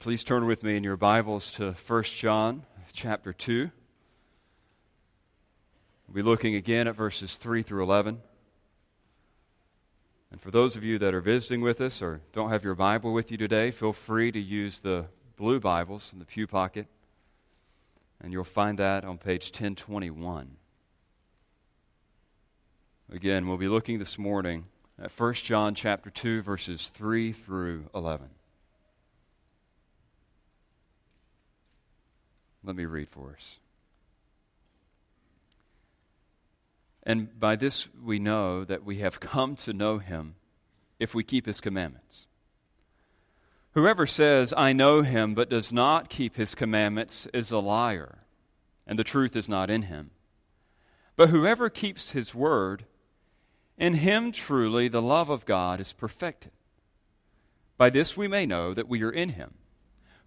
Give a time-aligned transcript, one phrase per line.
[0.00, 3.68] Please turn with me in your Bibles to 1 John chapter 2.
[6.06, 8.20] We'll be looking again at verses 3 through 11.
[10.30, 13.12] And for those of you that are visiting with us or don't have your Bible
[13.12, 15.06] with you today, feel free to use the
[15.36, 16.86] blue Bibles in the pew pocket.
[18.20, 20.58] And you'll find that on page 1021.
[23.12, 28.28] Again, we'll be looking this morning at 1 John chapter 2 verses 3 through 11.
[32.68, 33.58] Let me read for us.
[37.02, 40.34] And by this we know that we have come to know him
[40.98, 42.26] if we keep his commandments.
[43.72, 48.18] Whoever says, I know him, but does not keep his commandments is a liar,
[48.86, 50.10] and the truth is not in him.
[51.16, 52.84] But whoever keeps his word,
[53.78, 56.52] in him truly the love of God is perfected.
[57.78, 59.54] By this we may know that we are in him.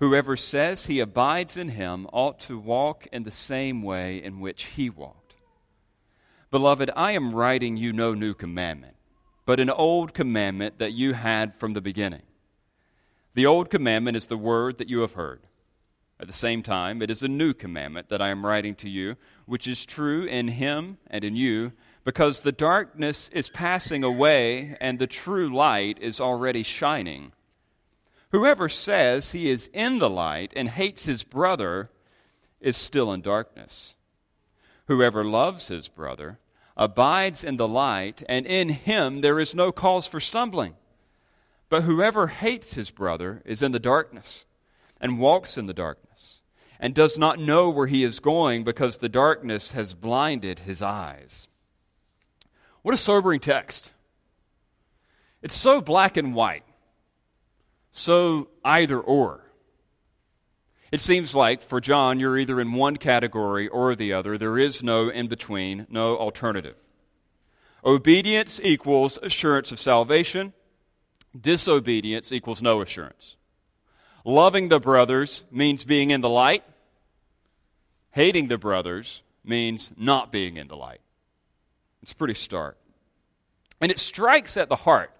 [0.01, 4.63] Whoever says he abides in him ought to walk in the same way in which
[4.75, 5.35] he walked.
[6.49, 8.95] Beloved, I am writing you no new commandment,
[9.45, 12.23] but an old commandment that you had from the beginning.
[13.35, 15.41] The old commandment is the word that you have heard.
[16.19, 19.17] At the same time, it is a new commandment that I am writing to you,
[19.45, 24.97] which is true in him and in you, because the darkness is passing away and
[24.97, 27.33] the true light is already shining.
[28.31, 31.89] Whoever says he is in the light and hates his brother
[32.61, 33.95] is still in darkness.
[34.87, 36.39] Whoever loves his brother
[36.77, 40.75] abides in the light, and in him there is no cause for stumbling.
[41.67, 44.45] But whoever hates his brother is in the darkness
[44.99, 46.39] and walks in the darkness
[46.79, 51.49] and does not know where he is going because the darkness has blinded his eyes.
[52.81, 53.91] What a sobering text.
[55.41, 56.63] It's so black and white
[57.91, 59.41] so either or.
[60.91, 64.37] It seems like for John, you're either in one category or the other.
[64.37, 66.75] There is no in between, no alternative.
[67.83, 70.53] Obedience equals assurance of salvation,
[71.39, 73.37] disobedience equals no assurance.
[74.25, 76.63] Loving the brothers means being in the light,
[78.11, 81.01] hating the brothers means not being in the light.
[82.03, 82.77] It's pretty stark.
[83.79, 85.11] And it strikes at the heart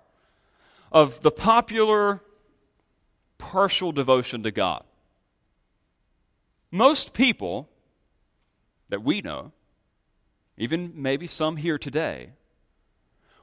[0.92, 2.22] of the popular
[3.42, 4.84] partial devotion to God.
[6.70, 7.68] Most people
[8.90, 9.52] that we know,
[10.58, 12.30] even maybe some here today,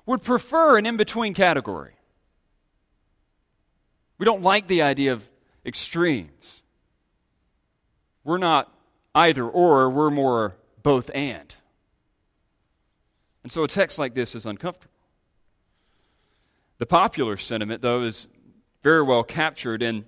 [0.07, 1.93] would prefer an in between category.
[4.17, 5.29] We don't like the idea of
[5.67, 6.63] extremes.
[8.25, 8.73] We're not
[9.15, 11.55] either or, we're more both and.
[13.43, 14.95] And so a text like this is uncomfortable.
[16.79, 18.29] The popular sentiment, though, is
[18.83, 20.05] very well captured in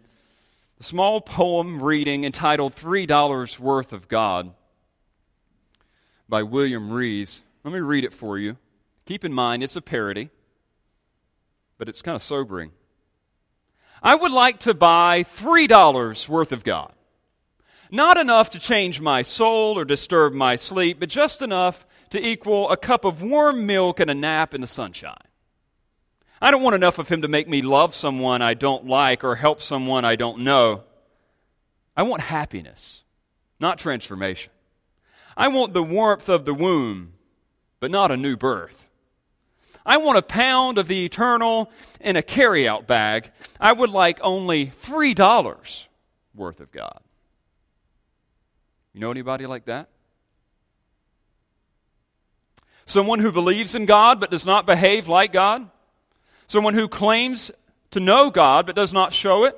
[0.79, 4.53] a small poem reading entitled Three Dollars Worth of God
[6.29, 7.43] by William Rees.
[7.65, 8.57] Let me read it for you.
[9.07, 10.31] Keep in mind, it's a parody,
[11.79, 12.71] but it's kind of sobering.
[14.03, 16.93] I would like to buy $3 worth of God.
[17.91, 22.71] Not enough to change my soul or disturb my sleep, but just enough to equal
[22.71, 25.17] a cup of warm milk and a nap in the sunshine.
[26.41, 29.37] I don't want enough of him to make me love someone I don't like or
[29.37, 30.85] help someone I don't know.
[31.97, 33.03] I want happiness,
[33.59, 34.53] not transformation.
[35.37, 37.13] I want the warmth of the womb,
[37.79, 38.89] but not a new birth.
[39.85, 43.31] I want a pound of the eternal in a carryout bag.
[43.59, 45.89] I would like only $3
[46.35, 47.01] worth of God.
[48.93, 49.89] You know anybody like that?
[52.85, 55.71] Someone who believes in God but does not behave like God?
[56.51, 57.53] Someone who claims
[57.93, 59.57] to know God but does not show it.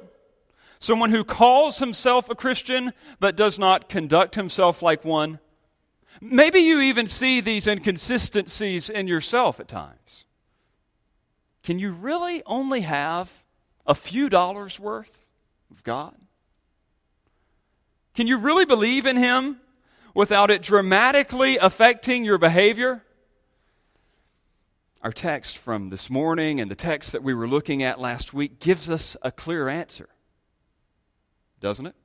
[0.79, 5.39] Someone who calls himself a Christian but does not conduct himself like one.
[6.21, 10.27] Maybe you even see these inconsistencies in yourself at times.
[11.63, 13.43] Can you really only have
[13.87, 15.25] a few dollars worth
[15.71, 16.15] of God?
[18.15, 19.63] Can you really believe in Him
[20.15, 23.03] without it dramatically affecting your behavior?
[25.03, 28.61] Our text from this morning and the text that we were looking at last week
[28.61, 30.09] gives us a clear answer,
[31.59, 31.97] doesn't it?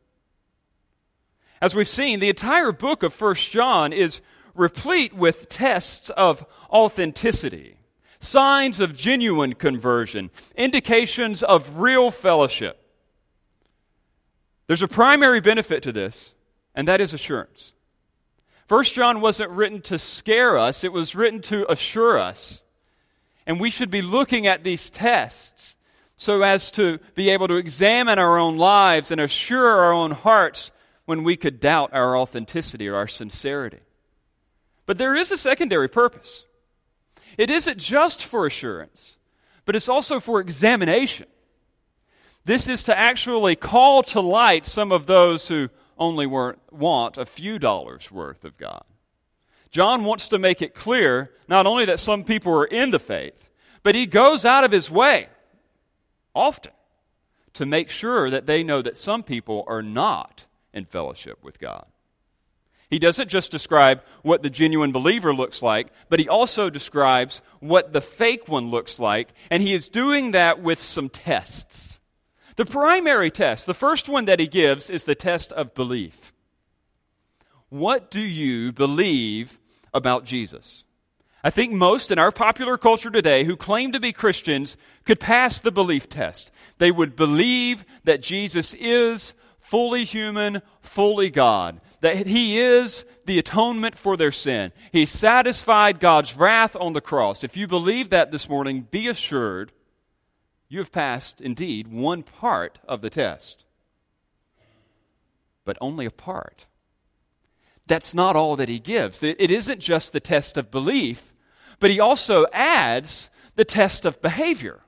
[1.62, 4.20] As we've seen, the entire book of 1 John is
[4.56, 7.78] replete with tests of authenticity,
[8.20, 12.82] signs of genuine conversion, indications of real fellowship.
[14.66, 16.34] There's a primary benefit to this,
[16.74, 17.74] and that is assurance.
[18.68, 22.62] 1 John wasn't written to scare us, it was written to assure us.
[23.48, 25.76] And we should be looking at these tests
[26.18, 30.70] so as to be able to examine our own lives and assure our own hearts
[31.06, 33.80] when we could doubt our authenticity or our sincerity.
[34.86, 36.46] But there is a secondary purpose.
[37.38, 39.16] It isn't just for assurance,
[39.64, 41.28] but it's also for examination.
[42.44, 47.60] This is to actually call to light some of those who only want a few
[47.60, 48.84] dollars worth of God.
[49.72, 53.50] John wants to make it clear not only that some people are in the faith,
[53.84, 55.28] but he goes out of his way
[56.34, 56.72] often
[57.54, 61.86] to make sure that they know that some people are not in fellowship with God.
[62.90, 67.92] He doesn't just describe what the genuine believer looks like, but he also describes what
[67.92, 72.00] the fake one looks like, and he is doing that with some tests.
[72.56, 76.34] The primary test, the first one that he gives, is the test of belief.
[77.70, 79.60] What do you believe
[79.94, 80.84] about Jesus?
[81.44, 84.76] I think most in our popular culture today who claim to be Christians
[85.06, 86.52] could pass the belief test.
[86.78, 93.98] They would believe that Jesus is fully human, fully God, that he is the atonement
[93.98, 94.72] for their sin.
[94.92, 97.44] He satisfied God's wrath on the cross.
[97.44, 99.72] If you believe that this morning, be assured
[100.70, 103.66] you have passed indeed one part of the test,
[105.64, 106.66] but only a part.
[107.88, 109.24] That's not all that he gives.
[109.24, 111.34] It isn't just the test of belief,
[111.80, 114.82] but he also adds the test of behavior.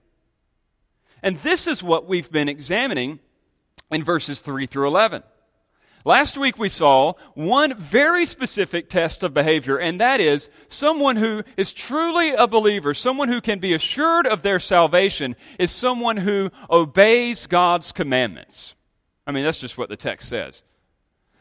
[1.24, 3.20] And this is what we've been examining
[3.92, 5.24] in verses 3 through 11.
[6.06, 11.44] Last week we saw one very specific test of behavior, and that is someone who
[11.58, 16.52] is truly a believer, someone who can be assured of their salvation, is someone who
[16.70, 18.76] obeys God's commandments.
[19.28, 20.64] I mean, that's just what the text says.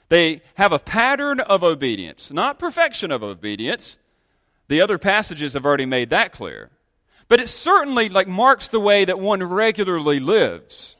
[0.09, 3.97] They have a pattern of obedience, not perfection of obedience,
[4.69, 6.71] the other passages have already made that clear.
[7.27, 10.97] But it certainly like marks the way that one regularly lives.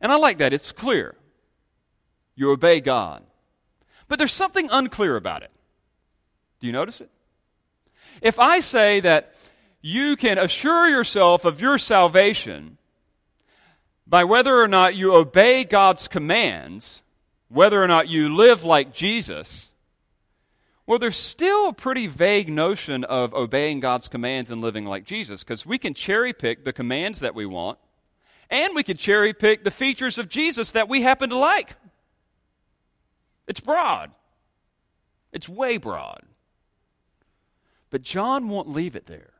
[0.00, 0.52] And I like that.
[0.52, 1.14] It's clear.
[2.34, 3.22] You obey God.
[4.08, 5.50] But there's something unclear about it.
[6.60, 7.10] Do you notice it?
[8.20, 9.34] If I say that
[9.80, 12.78] you can assure yourself of your salvation
[14.06, 17.01] by whether or not you obey God's commands,
[17.52, 19.68] whether or not you live like Jesus,
[20.86, 25.44] well, there's still a pretty vague notion of obeying God's commands and living like Jesus
[25.44, 27.78] because we can cherry pick the commands that we want
[28.50, 31.76] and we can cherry pick the features of Jesus that we happen to like.
[33.46, 34.10] It's broad,
[35.32, 36.22] it's way broad.
[37.90, 39.30] But John won't leave it there.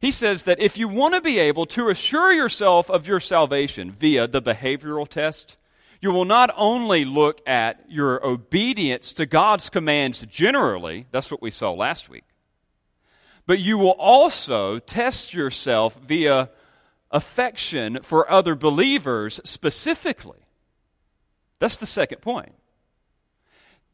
[0.00, 3.92] He says that if you want to be able to assure yourself of your salvation
[3.92, 5.56] via the behavioral test,
[6.00, 11.50] you will not only look at your obedience to God's commands generally, that's what we
[11.50, 12.24] saw last week,
[13.46, 16.50] but you will also test yourself via
[17.10, 20.38] affection for other believers specifically.
[21.58, 22.54] That's the second point.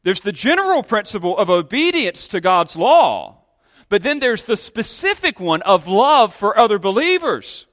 [0.03, 3.41] There's the general principle of obedience to God's law,
[3.89, 7.65] but then there's the specific one of love for other believers.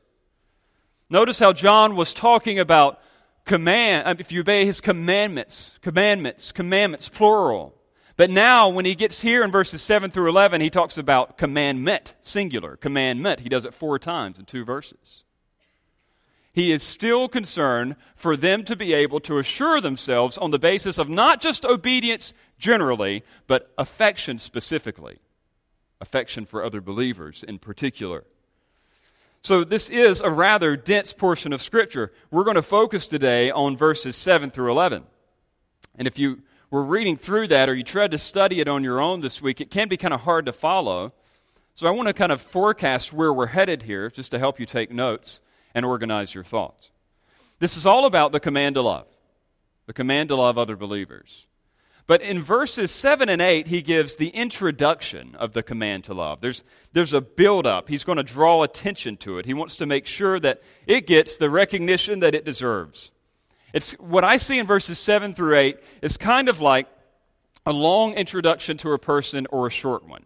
[1.09, 2.99] Notice how John was talking about
[3.45, 7.75] command, uh, if you obey his commandments, commandments, commandments, plural.
[8.17, 12.15] But now, when he gets here in verses 7 through 11, he talks about commandment,
[12.21, 13.41] singular, commandment.
[13.41, 15.25] He does it four times in two verses.
[16.53, 20.99] He is still concerned for them to be able to assure themselves on the basis
[20.99, 25.19] of not just obedience generally, but affection specifically.
[26.01, 28.23] Affection for other believers in particular.
[29.45, 32.11] So, this is a rather dense portion of Scripture.
[32.31, 35.05] We're going to focus today on verses 7 through 11.
[35.97, 39.01] And if you were reading through that or you tried to study it on your
[39.01, 41.13] own this week, it can be kind of hard to follow.
[41.75, 44.65] So, I want to kind of forecast where we're headed here just to help you
[44.65, 45.43] take notes
[45.75, 46.89] and organize your thoughts.
[47.59, 49.09] This is all about the command to love,
[49.85, 51.47] the command to love other believers.
[52.07, 56.43] But in verses 7 and 8, he gives the introduction of the command to love.
[56.43, 57.89] There's, there's a build-up.
[57.89, 59.47] He's going to draw attention to it.
[59.47, 63.11] He wants to make sure that it gets the recognition that it deserves.
[63.73, 66.89] It's, what I see in verses 7 through 8 is kind of like
[67.65, 70.25] a long introduction to a person or a short one.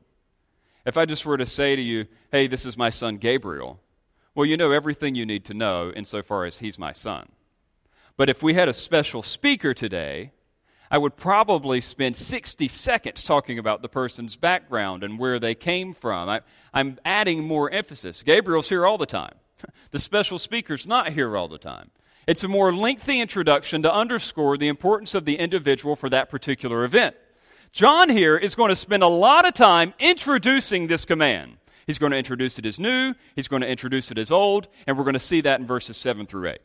[0.85, 3.80] If I just were to say to you, hey, this is my son Gabriel,
[4.35, 7.28] well, you know everything you need to know insofar as he's my son.
[8.16, 10.32] But if we had a special speaker today,
[10.90, 15.92] I would probably spend 60 seconds talking about the person's background and where they came
[15.92, 16.28] from.
[16.28, 16.40] I,
[16.73, 18.23] am adding more emphasis.
[18.23, 19.35] Gabriel's here all the time.
[19.90, 21.90] the special speaker's not here all the time.
[22.26, 26.85] It's a more lengthy introduction to underscore the importance of the individual for that particular
[26.85, 27.16] event.
[27.73, 31.59] John here is going to spend a lot of time introducing this command.
[31.87, 34.97] He's going to introduce it as new, he's going to introduce it as old, and
[34.99, 36.59] we're going to see that in verses 7 through 8.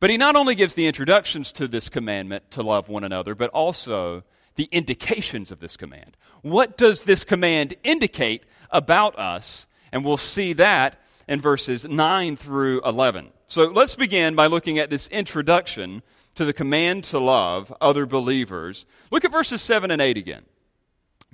[0.00, 3.50] But he not only gives the introductions to this commandment to love one another, but
[3.50, 4.22] also
[4.56, 6.16] the indications of this command.
[6.42, 9.66] What does this command indicate about us?
[9.92, 13.28] And we'll see that in verses 9 through 11.
[13.46, 16.02] So let's begin by looking at this introduction
[16.34, 18.86] to the command to love other believers.
[19.10, 20.44] Look at verses 7 and 8 again.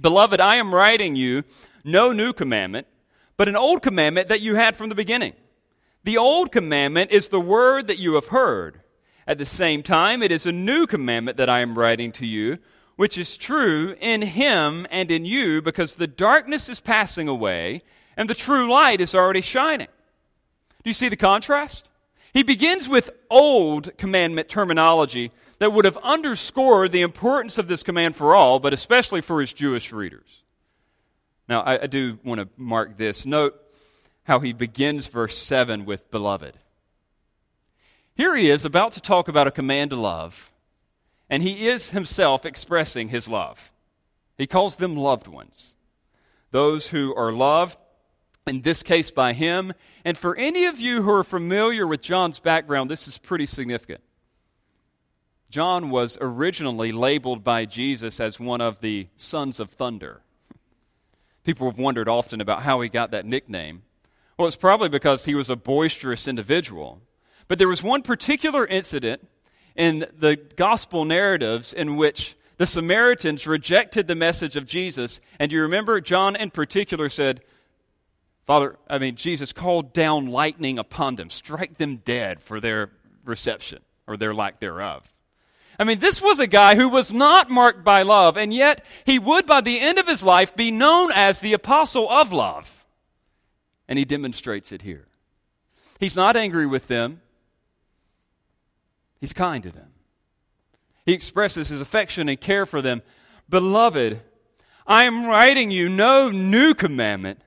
[0.00, 1.44] Beloved, I am writing you
[1.84, 2.88] no new commandment,
[3.36, 5.34] but an old commandment that you had from the beginning.
[6.06, 8.80] The old commandment is the word that you have heard.
[9.26, 12.58] At the same time, it is a new commandment that I am writing to you,
[12.94, 17.82] which is true in him and in you, because the darkness is passing away
[18.16, 19.88] and the true light is already shining.
[20.84, 21.88] Do you see the contrast?
[22.32, 28.14] He begins with old commandment terminology that would have underscored the importance of this command
[28.14, 30.44] for all, but especially for his Jewish readers.
[31.48, 33.26] Now, I, I do want to mark this.
[33.26, 33.60] Note
[34.26, 36.54] how he begins verse 7 with beloved.
[38.14, 40.52] Here he is about to talk about a command to love,
[41.28, 43.70] and he is himself expressing his love.
[44.38, 45.74] He calls them loved ones.
[46.50, 47.78] Those who are loved,
[48.46, 49.72] in this case by him.
[50.04, 54.00] And for any of you who are familiar with John's background, this is pretty significant.
[55.50, 60.22] John was originally labeled by Jesus as one of the sons of thunder.
[61.44, 63.82] People have wondered often about how he got that nickname.
[64.38, 67.00] Well, it's probably because he was a boisterous individual.
[67.48, 69.26] But there was one particular incident
[69.74, 75.20] in the gospel narratives in which the Samaritans rejected the message of Jesus.
[75.38, 77.42] And you remember, John in particular said,
[78.46, 82.90] Father, I mean, Jesus called down lightning upon them, strike them dead for their
[83.24, 85.12] reception or their lack thereof.
[85.78, 89.18] I mean, this was a guy who was not marked by love, and yet he
[89.18, 92.75] would, by the end of his life, be known as the apostle of love.
[93.88, 95.04] And he demonstrates it here.
[96.00, 97.20] He's not angry with them,
[99.20, 99.90] he's kind to them.
[101.04, 103.00] He expresses his affection and care for them.
[103.48, 104.20] Beloved,
[104.86, 107.40] I am writing you no new commandment,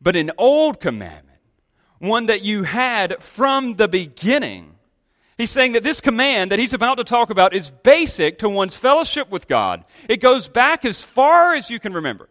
[0.00, 1.38] but an old commandment,
[1.98, 4.74] one that you had from the beginning.
[5.36, 8.76] He's saying that this command that he's about to talk about is basic to one's
[8.76, 9.84] fellowship with God.
[10.08, 12.28] It goes back as far as you can remember.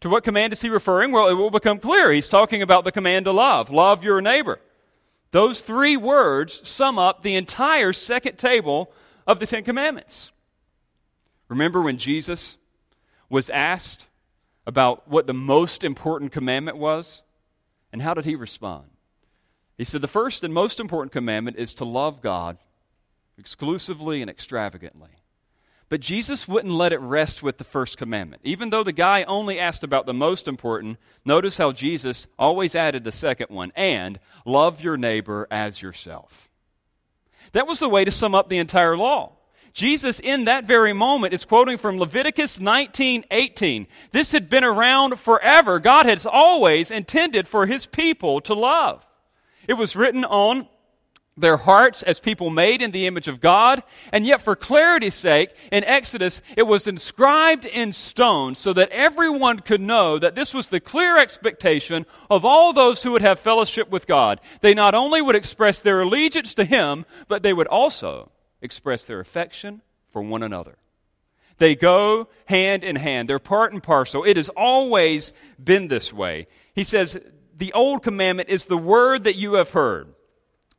[0.00, 1.12] To what command is he referring?
[1.12, 2.10] Well, it will become clear.
[2.10, 3.70] He's talking about the command to love.
[3.70, 4.60] Love your neighbor.
[5.30, 8.90] Those three words sum up the entire second table
[9.26, 10.32] of the Ten Commandments.
[11.48, 12.56] Remember when Jesus
[13.28, 14.06] was asked
[14.66, 17.22] about what the most important commandment was?
[17.92, 18.86] And how did he respond?
[19.76, 22.58] He said, The first and most important commandment is to love God
[23.38, 25.10] exclusively and extravagantly.
[25.90, 28.42] But Jesus wouldn't let it rest with the first commandment.
[28.44, 33.02] Even though the guy only asked about the most important, notice how Jesus always added
[33.02, 36.48] the second one and love your neighbor as yourself.
[37.52, 39.32] That was the way to sum up the entire law.
[39.72, 43.86] Jesus, in that very moment, is quoting from Leviticus 19 18.
[44.12, 45.80] This had been around forever.
[45.80, 49.04] God has always intended for his people to love.
[49.66, 50.68] It was written on
[51.40, 53.82] their hearts as people made in the image of God,
[54.12, 59.60] and yet for clarity's sake, in Exodus, it was inscribed in stone so that everyone
[59.60, 63.90] could know that this was the clear expectation of all those who would have fellowship
[63.90, 64.40] with God.
[64.60, 68.30] They not only would express their allegiance to Him, but they would also
[68.62, 69.82] express their affection
[70.12, 70.76] for one another.
[71.58, 74.24] They go hand in hand, they're part and parcel.
[74.24, 75.32] It has always
[75.62, 76.46] been this way.
[76.74, 77.20] He says,
[77.54, 80.14] the old commandment is the word that you have heard.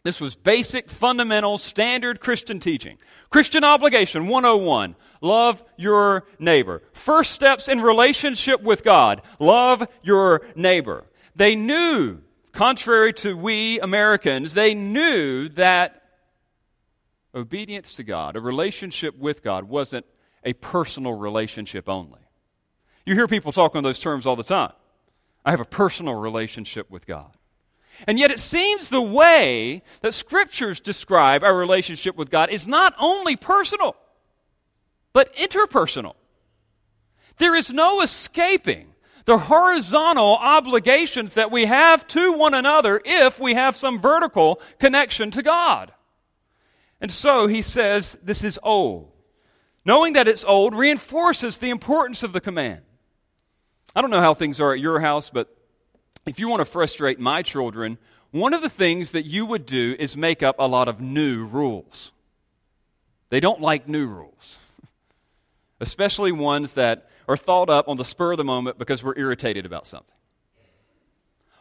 [0.03, 2.97] This was basic, fundamental, standard Christian teaching.
[3.29, 6.81] Christian obligation 101 love your neighbor.
[6.91, 11.05] First steps in relationship with God love your neighbor.
[11.35, 12.19] They knew,
[12.51, 16.01] contrary to we Americans, they knew that
[17.35, 20.05] obedience to God, a relationship with God, wasn't
[20.43, 22.19] a personal relationship only.
[23.05, 24.73] You hear people talk on those terms all the time.
[25.45, 27.37] I have a personal relationship with God.
[28.07, 32.95] And yet, it seems the way that scriptures describe our relationship with God is not
[32.99, 33.95] only personal,
[35.13, 36.15] but interpersonal.
[37.37, 38.87] There is no escaping
[39.25, 45.31] the horizontal obligations that we have to one another if we have some vertical connection
[45.31, 45.91] to God.
[46.99, 49.11] And so he says this is old.
[49.85, 52.81] Knowing that it's old reinforces the importance of the command.
[53.95, 55.49] I don't know how things are at your house, but
[56.25, 57.97] if you want to frustrate my children,
[58.31, 61.45] one of the things that you would do is make up a lot of new
[61.45, 62.11] rules.
[63.29, 64.57] They don't like new rules,
[65.79, 69.65] especially ones that are thought up on the spur of the moment because we're irritated
[69.65, 70.15] about something.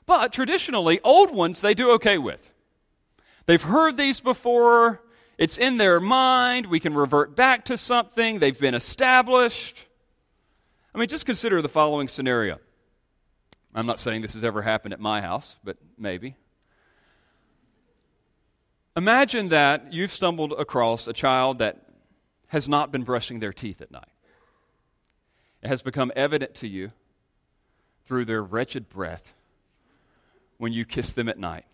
[0.06, 2.52] But traditionally, old ones they do okay with.
[3.46, 5.02] They've heard these before,
[5.38, 9.86] it's in their mind, we can revert back to something, they've been established.
[10.94, 12.58] I mean, just consider the following scenario.
[13.74, 16.36] I'm not saying this has ever happened at my house, but maybe.
[18.96, 21.86] Imagine that you've stumbled across a child that
[22.48, 24.08] has not been brushing their teeth at night.
[25.62, 26.90] It has become evident to you
[28.06, 29.34] through their wretched breath
[30.58, 31.64] when you kiss them at night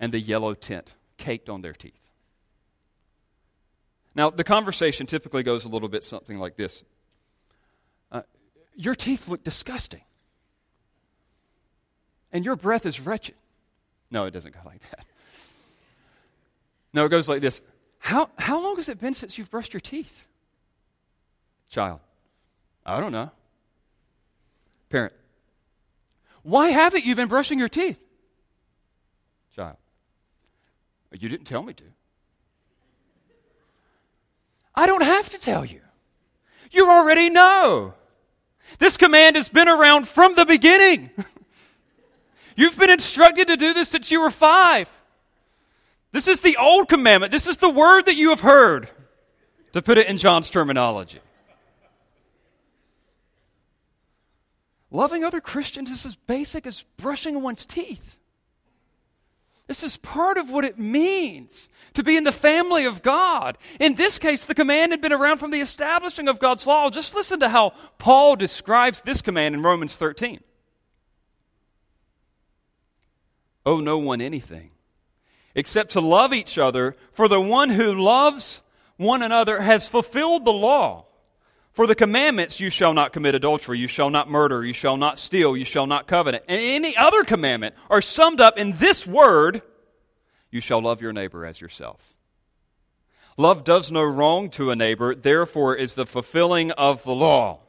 [0.00, 1.92] and the yellow tint caked on their teeth.
[4.14, 6.82] Now, the conversation typically goes a little bit something like this
[8.10, 8.22] uh,
[8.74, 10.02] Your teeth look disgusting,
[12.32, 13.34] and your breath is wretched.
[14.10, 15.04] No, it doesn't go like that.
[16.92, 17.62] No, it goes like this
[17.98, 20.24] How, how long has it been since you've brushed your teeth?
[21.70, 22.00] Child,
[22.86, 23.30] I don't know.
[24.88, 25.12] Parent,
[26.42, 28.00] why haven't you been brushing your teeth?
[29.54, 29.76] Child,
[31.12, 31.84] you didn't tell me to.
[34.74, 35.80] I don't have to tell you.
[36.70, 37.94] You already know.
[38.78, 41.10] This command has been around from the beginning.
[42.58, 44.90] You've been instructed to do this since you were five.
[46.10, 47.30] This is the old commandment.
[47.30, 48.90] This is the word that you have heard,
[49.74, 51.20] to put it in John's terminology.
[54.90, 58.18] Loving other Christians is as basic as brushing one's teeth.
[59.68, 63.56] This is part of what it means to be in the family of God.
[63.78, 66.90] In this case, the command had been around from the establishing of God's law.
[66.90, 70.40] Just listen to how Paul describes this command in Romans 13.
[73.68, 74.70] Owe no one anything
[75.54, 78.62] except to love each other, for the one who loves
[78.96, 81.04] one another has fulfilled the law.
[81.74, 85.18] For the commandments, you shall not commit adultery, you shall not murder, you shall not
[85.18, 89.60] steal, you shall not covet, and any other commandment are summed up in this word
[90.50, 92.16] you shall love your neighbor as yourself.
[93.36, 97.60] Love does no wrong to a neighbor, therefore is the fulfilling of the law.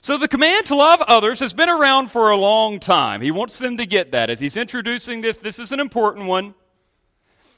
[0.00, 3.20] So the command to love others has been around for a long time.
[3.20, 4.30] He wants them to get that.
[4.30, 6.54] As he's introducing this, this is an important one.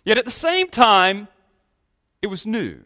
[0.05, 1.29] Yet at the same time,
[2.23, 2.81] it was new.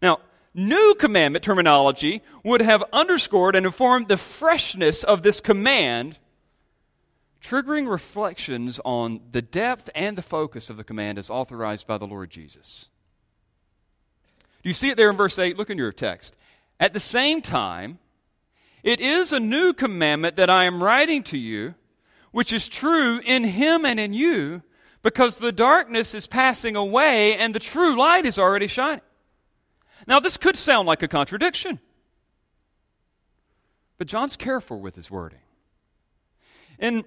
[0.00, 0.20] Now,
[0.54, 6.18] new commandment terminology would have underscored and informed the freshness of this command,
[7.42, 12.06] triggering reflections on the depth and the focus of the command as authorized by the
[12.06, 12.88] Lord Jesus.
[14.62, 15.56] Do you see it there in verse 8?
[15.56, 16.36] Look in your text.
[16.80, 17.98] At the same time,
[18.82, 21.74] it is a new commandment that I am writing to you,
[22.32, 24.62] which is true in him and in you,
[25.02, 29.02] because the darkness is passing away and the true light is already shining.
[30.06, 31.78] Now, this could sound like a contradiction,
[33.98, 35.40] but John's careful with his wording.
[36.78, 37.04] In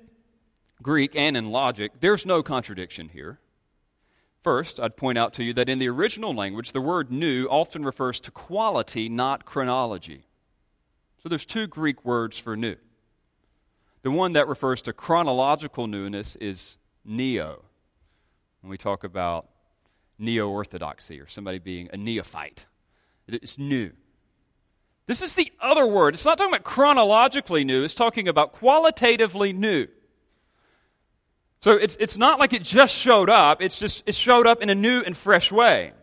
[0.83, 3.39] Greek and in logic, there's no contradiction here.
[4.43, 7.85] First, I'd point out to you that in the original language, the word new often
[7.85, 10.25] refers to quality, not chronology.
[11.21, 12.75] So there's two Greek words for new.
[14.01, 16.75] The one that refers to chronological newness is
[17.05, 17.63] neo.
[18.59, 19.47] When we talk about
[20.19, 22.65] neo orthodoxy or somebody being a neophyte.
[23.27, 23.91] It's new.
[25.07, 26.13] This is the other word.
[26.13, 29.87] It's not talking about chronologically new, it's talking about qualitatively new.
[31.63, 34.69] So it's, it's not like it just showed up, it's just it showed up in
[34.69, 35.93] a new and fresh way.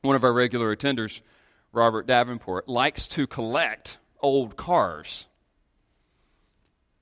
[0.00, 1.20] One of our regular attenders,
[1.70, 5.26] Robert Davenport, likes to collect old cars.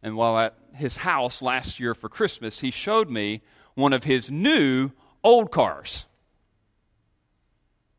[0.02, 3.42] And while at his house last year for Christmas, he showed me
[3.74, 4.90] one of his new
[5.22, 6.04] old cars.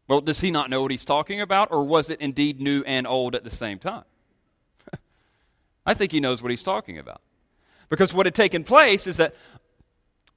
[0.10, 3.07] Well, does he not know what he's talking about, or was it indeed new and
[3.07, 4.03] old at the same time?
[5.86, 7.21] I think he knows what he's talking about.
[7.89, 9.34] Because what had taken place is that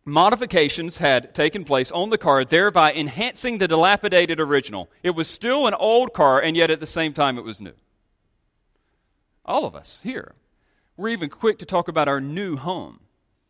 [0.05, 4.91] modifications had taken place on the car, thereby enhancing the dilapidated original.
[5.03, 7.75] It was still an old car, and yet at the same time it was new.
[9.45, 10.35] All of us here,
[10.97, 13.01] we're even quick to talk about our new home.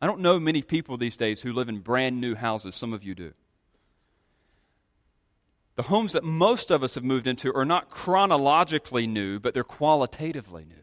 [0.00, 2.74] I don't know many people these days who live in brand new houses.
[2.74, 3.32] Some of you do.
[5.76, 9.64] The homes that most of us have moved into are not chronologically new, but they're
[9.64, 10.79] qualitatively new.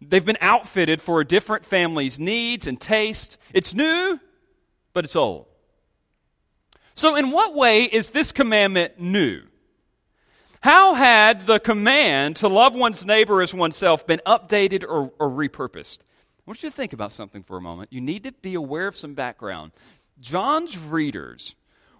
[0.00, 3.36] They've been outfitted for a different family's needs and taste.
[3.52, 4.20] It's new,
[4.92, 5.46] but it's old.
[6.94, 9.42] So, in what way is this commandment new?
[10.60, 15.98] How had the command to love one's neighbor as oneself been updated or, or repurposed?
[16.00, 17.92] I want you to think about something for a moment.
[17.92, 19.72] You need to be aware of some background.
[20.18, 21.54] John's readers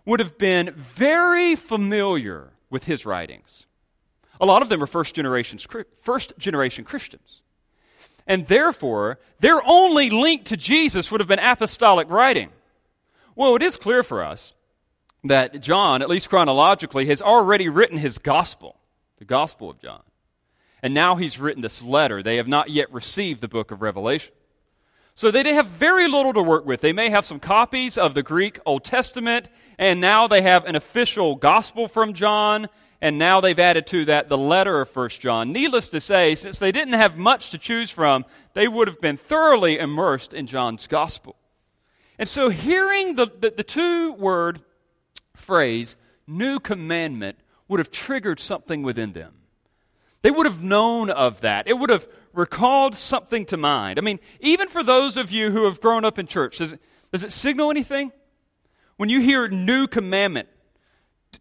[0.04, 3.66] would have been very familiar with his writings.
[4.40, 5.58] A lot of them are first generation,
[6.02, 7.42] first generation Christians.
[8.28, 12.50] And therefore their only link to Jesus would have been apostolic writing.
[13.34, 14.52] Well, it is clear for us
[15.24, 18.78] that John, at least chronologically, has already written his gospel,
[19.18, 20.02] the Gospel of John.
[20.82, 22.22] And now he's written this letter.
[22.22, 24.32] They have not yet received the book of Revelation.
[25.16, 26.80] So they have very little to work with.
[26.80, 30.76] They may have some copies of the Greek Old Testament, and now they have an
[30.76, 32.68] official gospel from John,
[33.00, 35.52] and now they've added to that the letter of 1 John.
[35.52, 39.16] Needless to say, since they didn't have much to choose from, they would have been
[39.16, 41.37] thoroughly immersed in John's gospel.
[42.18, 44.61] And so hearing the, the, the two word
[45.34, 45.94] phrase,
[46.26, 49.34] new commandment, would have triggered something within them.
[50.22, 51.68] They would have known of that.
[51.68, 53.98] It would have recalled something to mind.
[53.98, 56.80] I mean, even for those of you who have grown up in church, does it,
[57.12, 58.11] does it signal anything?
[58.96, 60.48] When you hear new commandment,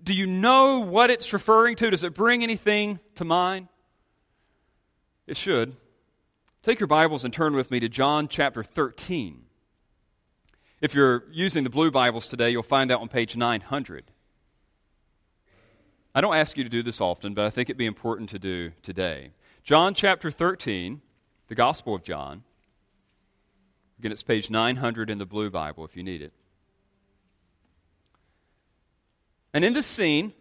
[0.04, 1.90] do you know what it's referring to?
[1.90, 3.68] Does it bring anything to mind?
[5.26, 5.74] It should.
[6.64, 9.44] Take your Bibles and turn with me to John chapter 13.
[10.80, 14.12] If you're using the blue Bibles today, you'll find that on page 900.
[16.14, 18.40] I don't ask you to do this often, but I think it'd be important to
[18.40, 19.32] do today.
[19.64, 21.02] John chapter 13,
[21.48, 22.44] the Gospel of John.
[24.00, 26.34] Again, it's page 900 in the blue Bible if you need it.
[29.58, 30.34] And in this scene,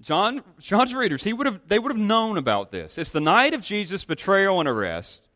[0.00, 2.98] John, John's readers, he would have, they would have known about this.
[2.98, 5.28] It's the night of Jesus' betrayal and arrest.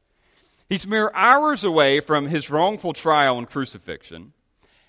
[0.69, 4.33] He's mere hours away from his wrongful trial and crucifixion.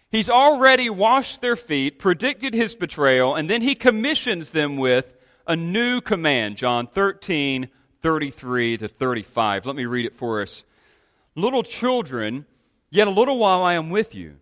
[0.10, 5.56] He's already washed their feet, predicted his betrayal, and then he commissions them with a
[5.56, 6.58] new command.
[6.58, 7.70] John 13,
[8.02, 9.68] 33 to 35.
[9.68, 10.64] Let me read it for us.
[11.36, 12.48] Little children,
[12.90, 14.38] yet a little while I am with you.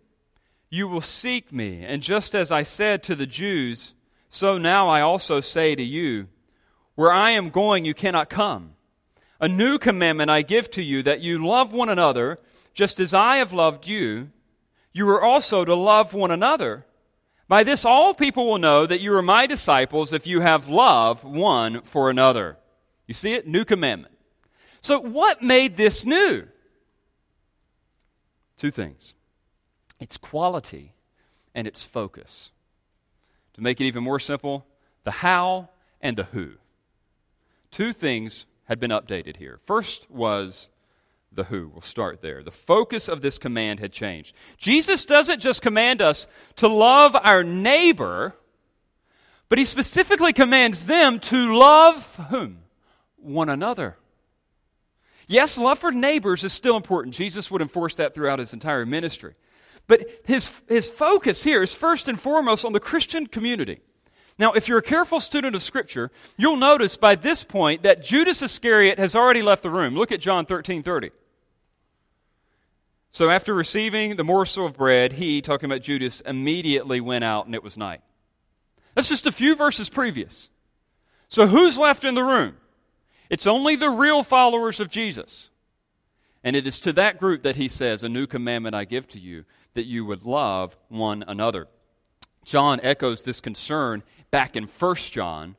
[0.76, 3.94] You will seek me, and just as I said to the Jews,
[4.30, 6.28] so now I also say to you,
[6.96, 8.74] where I am going, you cannot come.
[9.40, 12.40] A new commandment I give to you, that you love one another,
[12.74, 14.32] just as I have loved you
[14.96, 16.86] you are also to love one another.
[17.50, 21.26] By this, all people will know that you are my disciples if you have love
[21.26, 22.58] one for another.
[23.06, 23.46] You see it?
[23.46, 24.16] New commandment.
[24.80, 26.48] So, what made this new?
[28.56, 29.16] Two things
[30.00, 30.94] its quality
[31.54, 32.52] and its focus.
[33.54, 34.66] To make it even more simple,
[35.04, 35.70] the how
[36.02, 36.54] and the who.
[37.72, 39.60] Two things had been updated here.
[39.66, 40.68] First was
[41.32, 41.70] the who.
[41.70, 42.44] We'll start there.
[42.44, 44.36] The focus of this command had changed.
[44.58, 46.28] Jesus doesn't just command us
[46.58, 48.36] to love our neighbor,
[49.50, 52.60] but he specifically commands them to love whom?
[53.18, 53.98] One another.
[55.28, 57.16] Yes, love for neighbors is still important.
[57.16, 59.34] Jesus would enforce that throughout his entire ministry.
[59.88, 63.82] But his, his focus here is first and foremost on the Christian community.
[64.38, 68.41] Now, if you're a careful student of Scripture, you'll notice by this point that Judas
[68.41, 69.95] Iscariot has already left the room.
[69.95, 71.12] Look at John 13 30.
[73.12, 77.56] So after receiving the morsel of bread, he, talking about Judas, immediately went out and
[77.56, 78.02] it was night.
[78.93, 80.50] That's just a few verses previous.
[81.30, 82.58] So who's left in the room?
[83.30, 85.50] It's only the real followers of Jesus.
[86.46, 89.20] And it is to that group that he says, A new commandment I give to
[89.20, 91.68] you, that you would love one another.
[92.46, 95.58] John echoes this concern back in 1 John.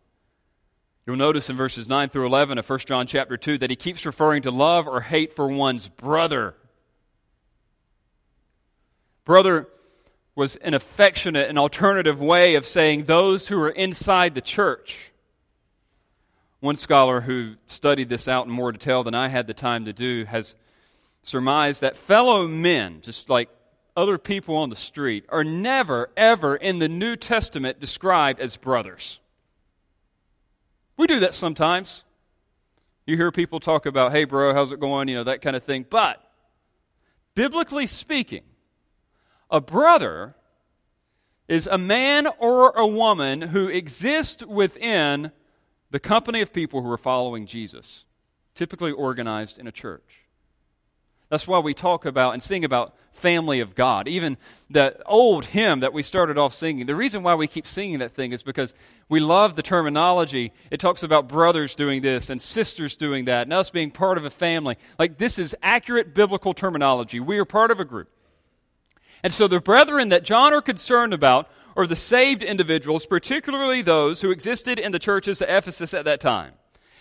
[1.04, 4.06] You'll notice in verses 9 through 11 of 1 John chapter 2 that he keeps
[4.06, 6.54] referring to love or hate for one's brother
[9.26, 9.68] Brother
[10.36, 15.12] was an affectionate and alternative way of saying those who are inside the church.
[16.60, 19.92] One scholar who studied this out in more detail than I had the time to
[19.92, 20.54] do has
[21.26, 23.48] surmised that fellow men, just like
[23.96, 29.18] other people on the street, are never, ever in the New Testament described as brothers.
[30.96, 32.04] We do that sometimes.
[33.06, 35.08] You hear people talk about, hey, bro, how's it going?
[35.08, 35.84] You know, that kind of thing.
[35.88, 36.22] But,
[37.34, 38.44] biblically speaking,
[39.50, 40.36] a brother
[41.48, 45.32] is a man or a woman who exists within
[45.90, 48.04] the company of people who are following Jesus,
[48.54, 50.25] typically organized in a church.
[51.28, 54.06] That's why we talk about and sing about family of God.
[54.06, 54.36] Even
[54.70, 58.12] the old hymn that we started off singing, the reason why we keep singing that
[58.12, 58.74] thing is because
[59.08, 60.52] we love the terminology.
[60.70, 64.24] It talks about brothers doing this and sisters doing that and us being part of
[64.24, 64.76] a family.
[64.98, 67.18] Like, this is accurate biblical terminology.
[67.18, 68.08] We are part of a group.
[69.22, 74.20] And so the brethren that John are concerned about are the saved individuals, particularly those
[74.20, 76.52] who existed in the churches at Ephesus at that time.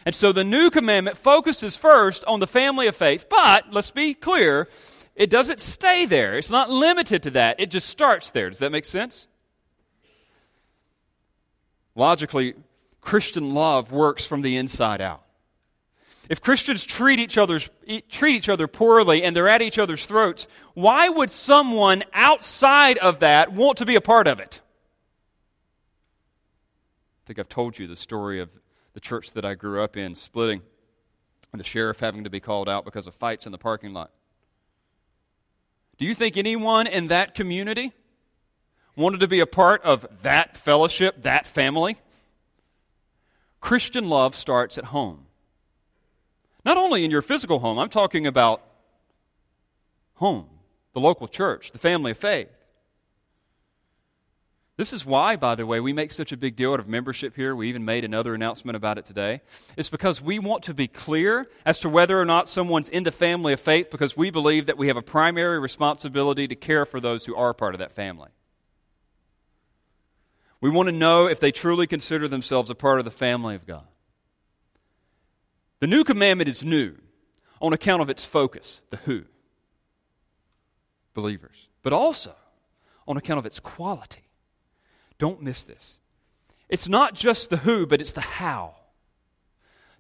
[0.06, 4.14] And so the new commandment focuses first on the family of faith, but let's be
[4.14, 4.70] clear,
[5.16, 6.38] it doesn't stay there.
[6.38, 7.60] It's not limited to that.
[7.60, 8.50] It just starts there.
[8.50, 9.28] Does that make sense?
[11.96, 12.54] Logically,
[13.02, 15.24] Christian love works from the inside out.
[16.30, 17.70] if Christians treat each, other's,
[18.10, 23.20] treat each other poorly and they're at each other's throats, why would someone outside of
[23.20, 24.62] that want to be a part of it?
[27.24, 28.50] I think I've told you the story of
[28.96, 30.62] the church that I grew up in splitting
[31.52, 34.10] and the sheriff having to be called out because of fights in the parking lot.
[35.98, 37.92] Do you think anyone in that community
[38.96, 41.98] wanted to be a part of that fellowship, that family?
[43.60, 45.26] Christian love starts at home.
[46.64, 48.62] Not only in your physical home, I'm talking about
[50.16, 50.48] home,
[50.94, 52.50] the local church, the family of faith.
[54.78, 57.38] This is why, by the way, we make such a big deal out of membership
[57.38, 57.56] here.
[57.56, 59.40] We even made another announcement about it today.
[59.78, 63.12] It's because we want to be clear as to whether or not someone's in the
[63.12, 67.00] family of faith because we believe that we have a primary responsibility to care for
[67.00, 68.30] those who are part of that family.
[70.60, 73.66] We want to know if they truly consider themselves a part of the family of
[73.66, 73.88] God.
[75.80, 76.96] The new commandment is new
[77.62, 79.24] on account of its focus, the who,
[81.14, 82.36] believers, but also
[83.08, 84.25] on account of its quality
[85.18, 86.00] don't miss this.
[86.70, 88.76] It's not just the who, but it's the how.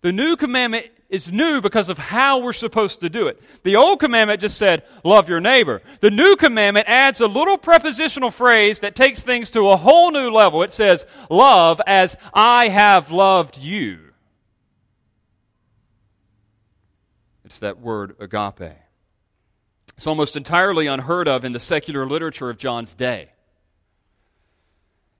[0.01, 3.41] The new commandment is new because of how we're supposed to do it.
[3.63, 5.81] The old commandment just said, love your neighbor.
[5.99, 10.29] The new commandment adds a little prepositional phrase that takes things to a whole new
[10.29, 10.61] level.
[10.61, 13.99] It says, love as I have loved you.
[17.45, 18.75] It's that word agape.
[19.95, 23.29] It's almost entirely unheard of in the secular literature of John's day.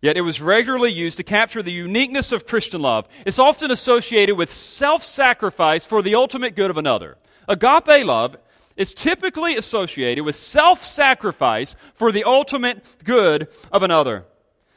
[0.06, 3.08] Yet it was regularly used to capture the uniqueness of Christian love.
[3.26, 7.18] It's often associated with self sacrifice for the ultimate good of another.
[7.50, 8.38] Agape love
[8.78, 14.26] is typically associated with self sacrifice for the ultimate good of another.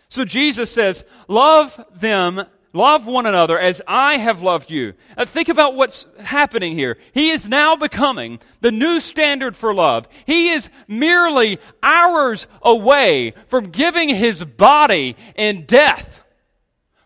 [0.09, 2.47] So Jesus says, Love them
[2.79, 4.95] Love one another as I have loved you.
[5.17, 6.97] Uh, think about what's happening here.
[7.13, 10.07] He is now becoming the new standard for love.
[10.27, 16.23] He is merely hours away from giving his body in death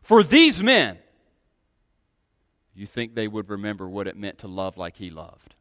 [0.03, 0.99] for these men.
[2.75, 5.55] You think they would remember what it meant to love like he loved?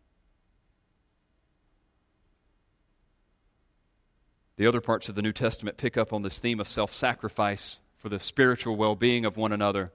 [4.58, 7.80] The other parts of the New Testament pick up on this theme of self sacrifice
[7.98, 9.94] for the spiritual well being of one another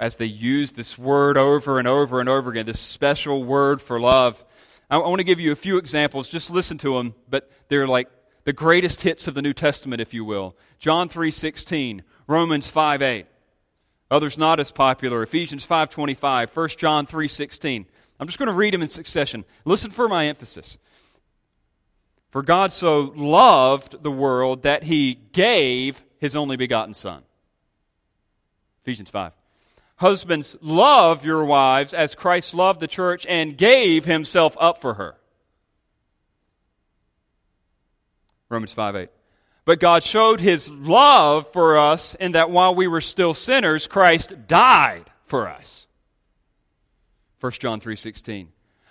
[0.00, 4.00] as they use this word over and over and over again, this special word for
[4.00, 4.42] love.
[4.90, 6.28] I, want to give you a few examples.
[6.28, 8.08] Just listen to them, but they're like
[8.44, 10.56] the greatest hits of the New Testament, if you will.
[10.78, 13.26] John 3.16, Romans 5 8.
[14.10, 17.84] Others not as popular, Ephesians 5.25, 1 John 3.16.
[18.18, 19.44] I'm just going to read them in succession.
[19.64, 20.78] Listen for my emphasis.
[22.30, 27.22] For God so loved the world that he gave his only begotten Son.
[28.82, 29.32] Ephesians 5.
[30.00, 35.16] Husbands, love your wives as Christ loved the church and gave himself up for her.
[38.48, 39.10] Romans 5 8.
[39.66, 44.48] But God showed his love for us in that while we were still sinners, Christ
[44.48, 45.86] died for us.
[47.40, 48.48] 1 John 3:16.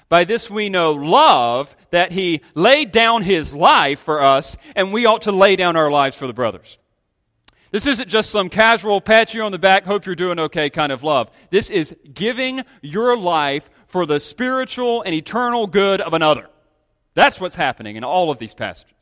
[0.10, 5.08] By this we know love that he laid down his life for us and we
[5.08, 6.78] ought to lay down our lives for the brothers.
[7.71, 10.91] This isn't just some casual pat you on the back, hope you're doing okay kind
[10.91, 11.29] of love.
[11.51, 16.47] This is giving your life for the spiritual and eternal good of another.
[17.13, 18.95] That's what's happening in all of these passages.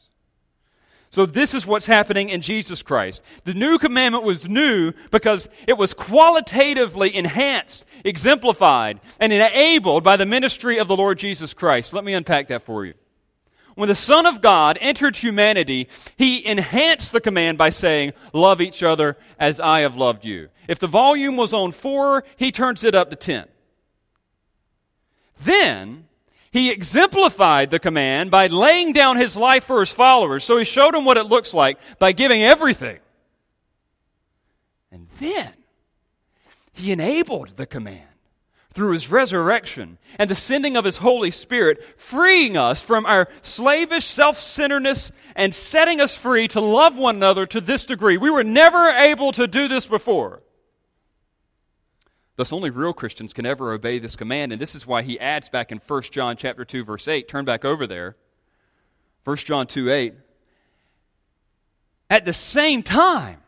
[1.10, 3.24] So, this is what's happening in Jesus Christ.
[3.46, 10.26] The new commandment was new because it was qualitatively enhanced, exemplified, and enabled by the
[10.26, 11.94] ministry of the Lord Jesus Christ.
[11.94, 12.94] Let me unpack that for you.
[13.78, 15.88] When the Son of God entered humanity,
[16.18, 20.50] he enhanced the command by saying, Love each other as I have loved you.
[20.68, 23.46] If the volume was on four, he turns it up to ten.
[25.40, 26.06] Then,
[26.50, 30.44] he exemplified the command by laying down his life for his followers.
[30.44, 32.98] So he showed them what it looks like by giving everything.
[34.92, 35.54] And then,
[36.74, 38.10] he enabled the command
[38.78, 44.06] through his resurrection and the sending of his Holy Spirit, freeing us from our slavish
[44.06, 48.18] self centeredness and setting us free to love one another to this degree.
[48.18, 50.44] We were never able to do this before.
[52.36, 55.50] Thus, only real Christians can ever obey this command, and this is why he adds
[55.50, 57.28] back in 1 John chapter 2, verse 8.
[57.28, 58.16] Turn back over there.
[59.24, 60.14] 1 John 2 8.
[62.12, 63.40] At the same time,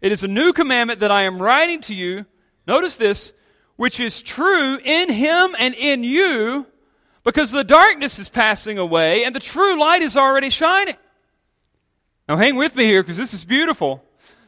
[0.00, 2.24] it is a new commandment that I am writing to you.
[2.68, 3.32] Notice this
[3.76, 6.66] which is true in him and in you,
[7.24, 10.96] because the darkness is passing away and the true light is already shining.
[12.28, 14.02] Now, hang with me here because this is beautiful.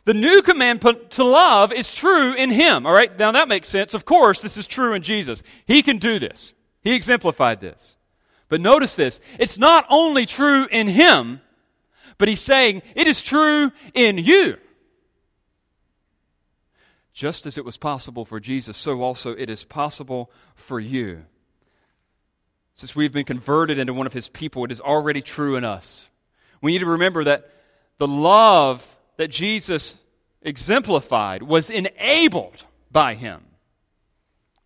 [0.04, 2.86] The new command to love is true in him.
[2.86, 3.92] All right, now that makes sense.
[3.92, 5.42] Of course, this is true in Jesus.
[5.66, 7.96] He can do this, he exemplified this.
[8.48, 11.40] But notice this it's not only true in him,
[12.18, 14.58] but he's saying it is true in you.
[17.16, 21.24] Just as it was possible for Jesus, so also it is possible for you.
[22.74, 26.10] Since we've been converted into one of his people, it is already true in us.
[26.60, 27.50] We need to remember that
[27.96, 29.94] the love that Jesus
[30.42, 33.42] exemplified was enabled by him.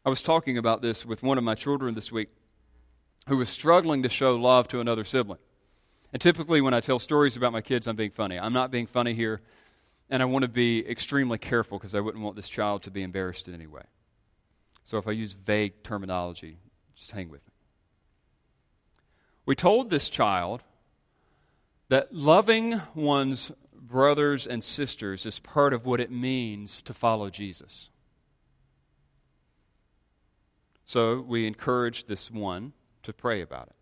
[0.05, 2.31] I was talking about this with one of my children this week
[3.29, 5.39] who was struggling to show love to another sibling.
[6.13, 8.41] And typically, when I tell stories about my kids, I'm being funny.
[8.41, 9.41] I'm not being funny here,
[10.11, 13.03] and I want to be extremely careful because I wouldn't want this child to be
[13.03, 13.85] embarrassed in any way.
[14.83, 16.59] So if I use vague terminology,
[16.97, 17.53] just hang with me.
[19.47, 20.63] We told this child
[21.89, 27.89] that loving one's brothers and sisters is part of what it means to follow Jesus.
[30.85, 32.73] So we encouraged this one
[33.05, 33.80] to pray about it.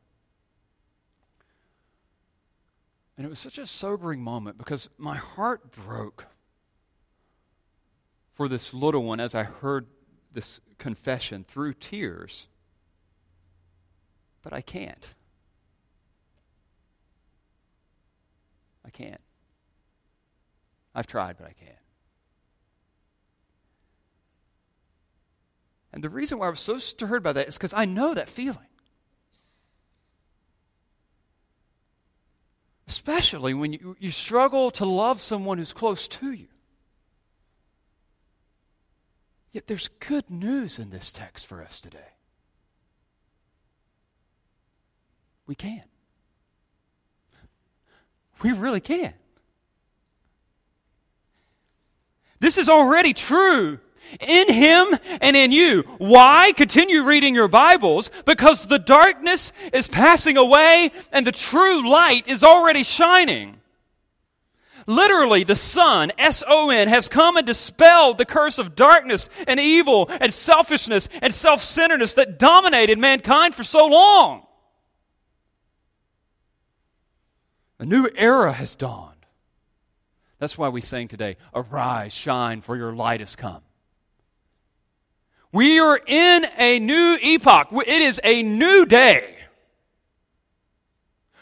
[3.18, 6.26] And it was such a sobering moment because my heart broke
[8.34, 9.88] for this little one as I heard
[10.32, 12.46] this confession through tears.
[14.42, 15.14] But I can't.
[18.86, 19.20] I can't.
[20.94, 21.74] I've tried, but I can't.
[25.92, 28.28] And the reason why I was so stirred by that is because I know that
[28.28, 28.67] feeling.
[33.08, 36.46] Especially when you, you struggle to love someone who's close to you.
[39.50, 42.12] Yet there's good news in this text for us today.
[45.46, 45.84] We can.
[48.42, 49.14] We really can.
[52.40, 53.80] This is already true
[54.20, 54.86] in him
[55.20, 55.82] and in you.
[55.98, 56.52] Why?
[56.52, 62.42] Continue reading your Bibles because the darkness is passing away and the true light is
[62.42, 63.58] already shining.
[64.86, 69.60] Literally, the Son, S O N, has come and dispelled the curse of darkness and
[69.60, 74.46] evil and selfishness and self centeredness that dominated mankind for so long.
[77.78, 79.14] A new era has dawned.
[80.38, 83.62] That's why we sang today, Arise, shine, for your light has come.
[85.58, 87.70] We are in a new epoch.
[87.72, 89.34] It is a new day.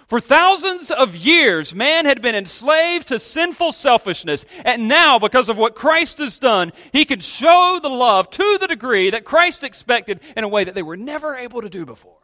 [0.06, 4.46] For thousands of years, man had been enslaved to sinful selfishness.
[4.64, 8.68] And now, because of what Christ has done, he can show the love to the
[8.68, 12.16] degree that Christ expected in a way that they were never able to do before.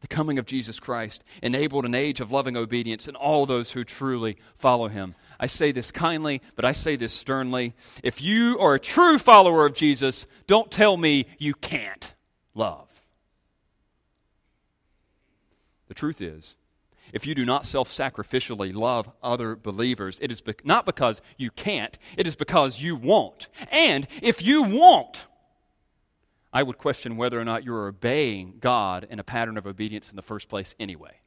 [0.00, 3.84] The coming of Jesus Christ enabled an age of loving obedience in all those who
[3.84, 5.16] truly follow him.
[5.40, 7.74] I say this kindly, but I say this sternly.
[8.02, 12.12] If you are a true follower of Jesus, don't tell me you can't
[12.54, 13.02] love.
[15.88, 16.56] The truth is,
[17.14, 21.50] if you do not self sacrificially love other believers, it is be- not because you
[21.50, 23.48] can't, it is because you won't.
[23.72, 25.24] And if you won't,
[26.52, 30.16] I would question whether or not you're obeying God in a pattern of obedience in
[30.16, 31.20] the first place anyway.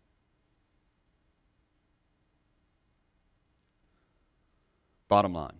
[5.08, 5.58] Bottom line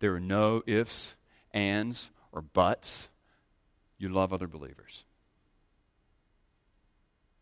[0.00, 1.14] there are no ifs,
[1.52, 3.08] ands, or buts.
[3.96, 5.04] You love other believers.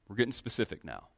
[0.07, 1.09] We're getting specific now.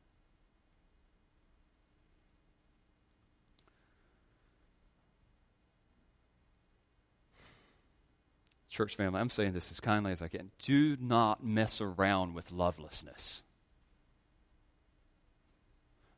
[8.75, 10.51] church family, I'm saying this as kindly as I can.
[10.59, 13.43] Do not mess around with lovelessness.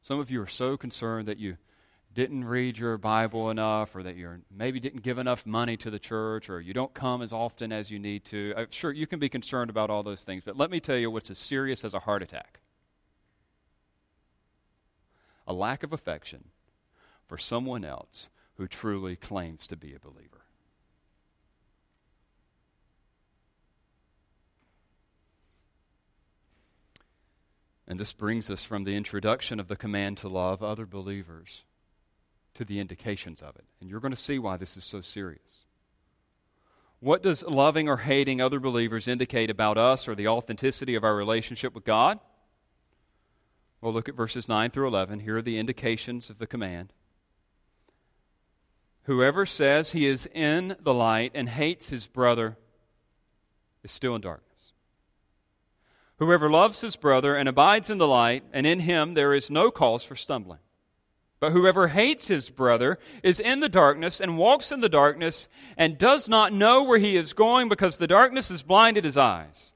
[0.01, 1.59] Some of you are so concerned that you
[2.16, 5.98] didn't read your Bible enough, or that you maybe didn't give enough money to the
[5.98, 8.55] church, or you don't come as often as you need to.
[8.57, 10.96] I'm uh, sure, you can be concerned about all those things, but let me tell
[10.96, 12.61] you what's as serious as a heart attack
[15.46, 16.46] a lack of affection
[17.29, 20.42] for someone else who truly claims to be a believer.
[27.86, 31.62] And this brings us from the introduction of the command to love other believers
[32.57, 33.64] to the indications of it.
[33.80, 35.66] And you're going to see why this is so serious.
[37.00, 41.14] What does loving or hating other believers indicate about us or the authenticity of our
[41.14, 42.18] relationship with God?
[43.80, 45.20] Well, look at verses 9 through 11.
[45.20, 46.92] Here are the indications of the command.
[49.02, 52.57] Whoever says he is in the light and hates his brother
[53.84, 54.72] is still in darkness.
[56.18, 59.70] Whoever loves his brother and abides in the light, and in him there is no
[59.70, 60.59] cause for stumbling.
[61.39, 65.99] But whoever hates his brother is in the darkness and walks in the darkness and
[65.99, 69.74] does not know where he is going because the darkness has blinded his eyes.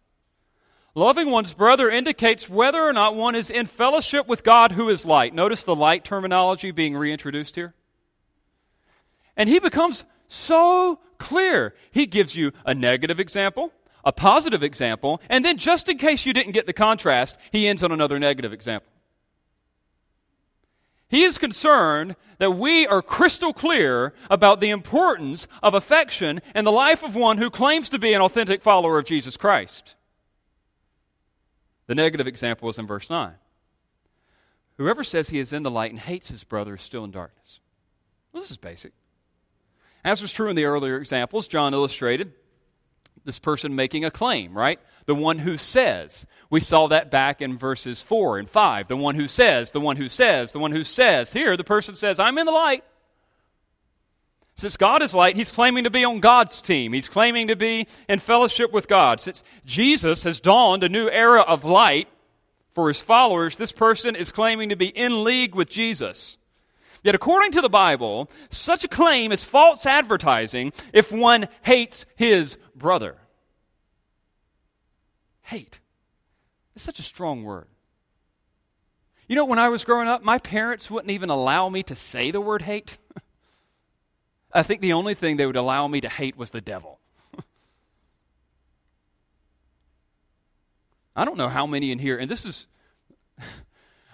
[0.95, 5.05] Loving one's brother indicates whether or not one is in fellowship with God who is
[5.05, 5.35] light.
[5.35, 7.75] Notice the light terminology being reintroduced here.
[9.37, 11.75] And he becomes so clear.
[11.91, 13.73] He gives you a negative example,
[14.05, 17.83] a positive example, and then just in case you didn't get the contrast, he ends
[17.83, 18.91] on another negative example.
[21.11, 26.71] He is concerned that we are crystal clear about the importance of affection in the
[26.71, 29.97] life of one who claims to be an authentic follower of Jesus Christ.
[31.89, 33.33] The negative example is in verse 9.
[34.77, 37.59] Whoever says he is in the light and hates his brother is still in darkness.
[38.33, 38.93] Well, this is basic.
[40.05, 42.33] As was true in the earlier examples, John illustrated
[43.25, 44.81] this person making a claim, right?
[45.07, 46.27] The one who says.
[46.49, 48.89] We saw that back in verses 4 and 5.
[48.89, 51.33] The one who says, the one who says, the one who says.
[51.33, 52.85] Here, the person says, I'm in the light.
[54.57, 56.93] Since God is light, he's claiming to be on God's team.
[56.93, 59.19] He's claiming to be in fellowship with God.
[59.19, 62.09] Since Jesus has dawned a new era of light
[62.75, 66.37] for his followers, this person is claiming to be in league with Jesus.
[67.03, 72.59] Yet, according to the Bible, such a claim is false advertising if one hates his
[72.75, 73.17] brother.
[75.43, 75.81] Hate.
[76.75, 77.69] It's such a strong word.
[79.29, 82.31] You know, when I was growing up, my parents wouldn't even allow me to say
[82.31, 82.99] the word hate.
[84.53, 86.99] I think the only thing they would allow me to hate was the devil.
[91.17, 92.67] I don't know how many in here, and this is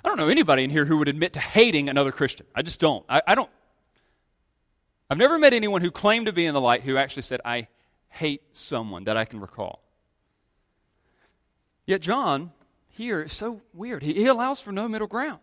[0.07, 2.46] I don't know anybody in here who would admit to hating another Christian.
[2.54, 3.04] I just don't.
[3.09, 3.50] I, I don't.
[5.11, 7.66] I've never met anyone who claimed to be in the light who actually said, I
[8.09, 9.82] hate someone that I can recall.
[11.86, 12.52] Yet John
[12.88, 14.04] here is so weird.
[14.04, 15.40] He, he allows for no middle ground.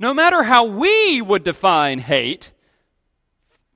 [0.00, 2.50] No matter how we would define hate,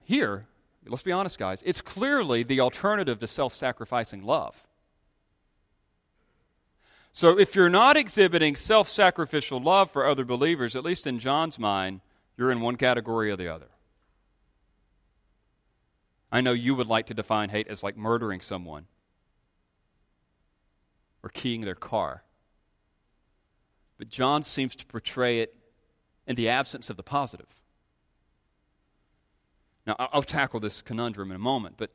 [0.02, 0.46] here,
[0.88, 4.65] let's be honest, guys, it's clearly the alternative to self sacrificing love.
[7.16, 11.58] So if you're not exhibiting self sacrificial love for other believers, at least in John's
[11.58, 12.02] mind,
[12.36, 13.68] you're in one category or the other.
[16.30, 18.84] I know you would like to define hate as like murdering someone
[21.22, 22.22] or keying their car.
[23.96, 25.56] But John seems to portray it
[26.26, 27.48] in the absence of the positive.
[29.86, 31.92] Now, I'll tackle this conundrum in a moment, but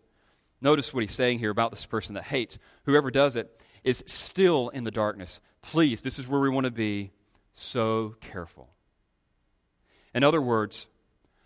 [0.61, 2.57] notice what he's saying here about this person that hates.
[2.85, 5.39] Whoever does it is still in the darkness.
[5.61, 7.11] Please, this is where we want to be
[7.53, 8.69] so careful.
[10.13, 10.87] In other words,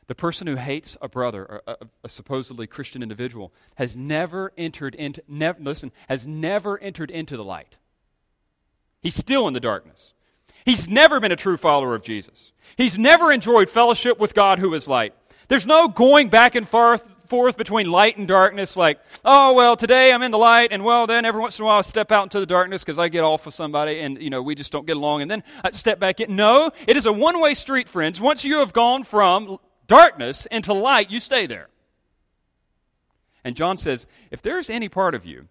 [0.07, 5.21] the person who hates a brother, a, a, supposedly Christian individual, has never entered into,
[5.59, 7.77] listen, has never entered into the light.
[9.01, 10.13] He's still in the darkness.
[10.63, 12.53] He's never been a true follower of Jesus.
[12.75, 15.13] He's never enjoyed fellowship with God who is light.
[15.47, 20.11] There's no going back and forth forth between light and darkness, like, oh, well, today
[20.11, 22.23] I'm in the light, and well, then every once in a while I step out
[22.23, 24.85] into the darkness because I get off with somebody and, you know, we just don't
[24.85, 26.35] get along, and then I step back in.
[26.35, 28.19] No, it is a one way street, friends.
[28.21, 29.57] Once you have gone from
[29.87, 31.69] darkness into light, you stay there.
[33.43, 35.47] And John says, if there's any part of you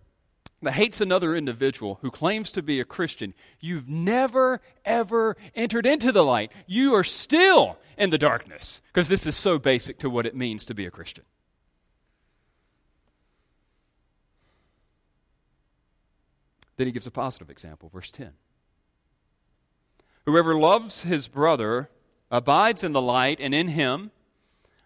[0.63, 6.11] that hates another individual who claims to be a Christian, you've never, ever entered into
[6.11, 6.51] the light.
[6.67, 10.65] You are still in the darkness because this is so basic to what it means
[10.65, 11.25] to be a Christian.
[16.77, 18.33] Then he gives a positive example, verse 10.
[20.27, 21.91] Whoever loves his brother
[22.31, 24.11] abides in the light, and in him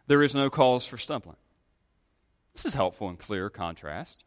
[0.06, 1.36] there is no cause for stumbling.
[2.54, 4.24] This is helpful and clear contrast.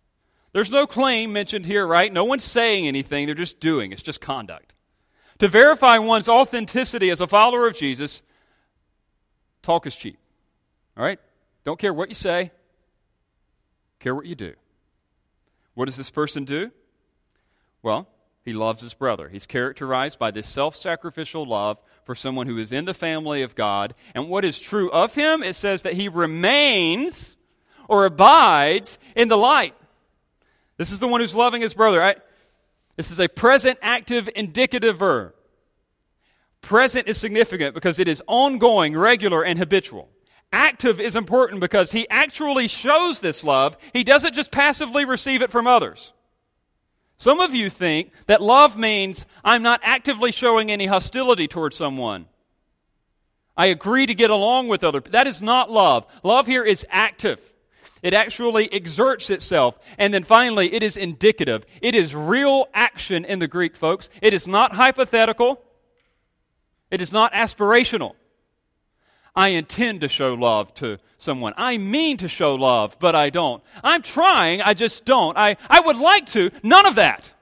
[0.53, 2.11] There's no claim mentioned here, right?
[2.11, 3.91] No one's saying anything, they're just doing.
[3.91, 4.73] It's just conduct.
[5.39, 8.21] To verify one's authenticity as a follower of Jesus,
[9.61, 10.17] talk is cheap.
[10.95, 11.19] All right?
[11.63, 12.51] Don't care what you say,
[13.99, 14.53] care what you do.
[15.73, 16.71] What does this person do?
[17.83, 18.07] Well,
[18.43, 19.29] he loves his brother.
[19.29, 23.55] He's characterized by this self sacrificial love for someone who is in the family of
[23.55, 23.93] God.
[24.15, 27.37] And what is true of him, it says that he remains
[27.87, 29.75] or abides in the light.
[30.77, 31.99] This is the one who's loving his brother.
[31.99, 32.17] Right?
[32.95, 35.33] This is a present active indicative verb.
[36.61, 40.09] Present is significant because it is ongoing, regular, and habitual.
[40.53, 43.77] Active is important because he actually shows this love.
[43.93, 46.13] He doesn't just passively receive it from others.
[47.21, 52.25] Some of you think that love means I'm not actively showing any hostility towards someone.
[53.55, 55.01] I agree to get along with other.
[55.01, 56.07] That is not love.
[56.23, 57.39] Love here is active.
[58.01, 59.77] It actually exerts itself.
[59.99, 61.63] And then finally, it is indicative.
[61.79, 64.09] It is real action in the Greek, folks.
[64.19, 65.61] It is not hypothetical.
[66.89, 68.15] It is not aspirational.
[69.35, 71.53] I intend to show love to someone.
[71.55, 73.63] I mean to show love, but I don't.
[73.83, 75.37] I'm trying, I just don't.
[75.37, 76.51] I, I would like to.
[76.63, 77.33] None of that.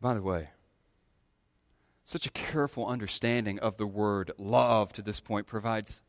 [0.00, 0.48] By the way,
[2.04, 6.00] such a careful understanding of the word love to this point provides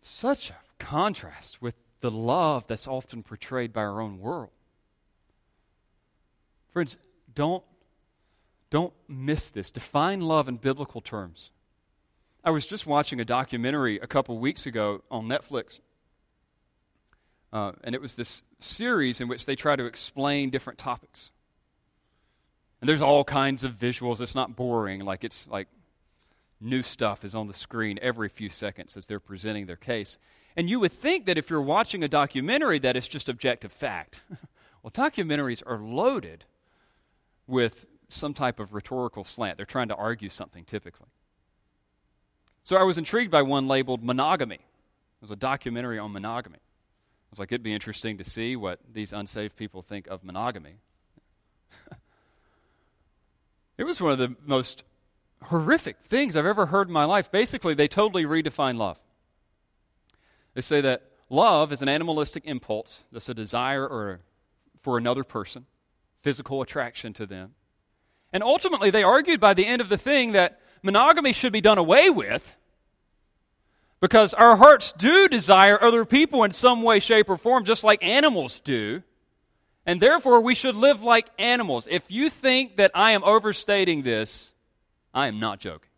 [0.00, 4.50] such a contrast with the love that's often portrayed by our own world.
[6.72, 6.96] Friends,
[7.34, 7.64] don't,
[8.70, 9.70] don't miss this.
[9.70, 11.50] Define love in biblical terms.
[12.42, 15.80] I was just watching a documentary a couple weeks ago on Netflix.
[17.52, 21.30] Uh, and it was this series in which they try to explain different topics.
[22.80, 24.20] And there's all kinds of visuals.
[24.20, 25.04] It's not boring.
[25.04, 25.68] Like it's like
[26.60, 30.16] new stuff is on the screen every few seconds as they're presenting their case.
[30.56, 34.22] And you would think that if you're watching a documentary that it's just objective fact.
[34.82, 36.44] well, documentaries are loaded
[37.50, 39.56] with some type of rhetorical slant.
[39.56, 41.08] They're trying to argue something typically.
[42.64, 44.56] So I was intrigued by one labeled Monogamy.
[44.56, 46.58] It was a documentary on monogamy.
[46.58, 50.76] I was like, it'd be interesting to see what these unsaved people think of monogamy.
[53.78, 54.82] it was one of the most
[55.44, 57.30] horrific things I've ever heard in my life.
[57.30, 58.98] Basically, they totally redefine love.
[60.54, 64.20] They say that love is an animalistic impulse that's a desire or
[64.82, 65.66] for another person,
[66.22, 67.54] physical attraction to them.
[68.32, 71.78] And ultimately, they argued by the end of the thing that monogamy should be done
[71.78, 72.56] away with
[74.00, 78.02] because our hearts do desire other people in some way, shape, or form, just like
[78.04, 79.02] animals do.
[79.84, 81.86] And therefore, we should live like animals.
[81.90, 84.52] If you think that I am overstating this,
[85.12, 85.90] I am not joking.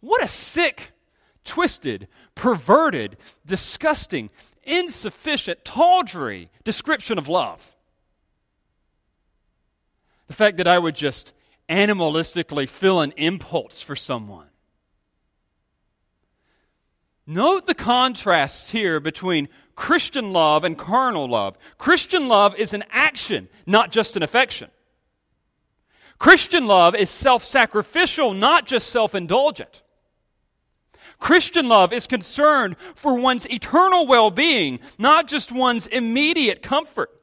[0.00, 0.92] What a sick,
[1.44, 4.30] twisted, perverted, disgusting,
[4.62, 7.76] insufficient, tawdry description of love.
[10.30, 11.32] The fact that I would just
[11.68, 14.46] animalistically feel an impulse for someone.
[17.26, 21.58] Note the contrast here between Christian love and carnal love.
[21.78, 24.70] Christian love is an action, not just an affection.
[26.20, 29.82] Christian love is self sacrificial, not just self indulgent.
[31.18, 37.19] Christian love is concerned for one's eternal well being, not just one's immediate comfort.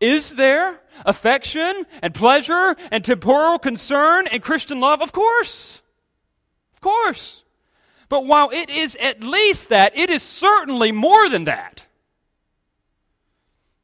[0.00, 5.00] Is there affection and pleasure and temporal concern in Christian love?
[5.00, 5.80] Of course.
[6.74, 7.44] Of course.
[8.08, 11.86] But while it is at least that, it is certainly more than that.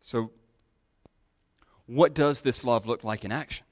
[0.03, 0.31] So,
[1.87, 3.67] what does this love look like in action?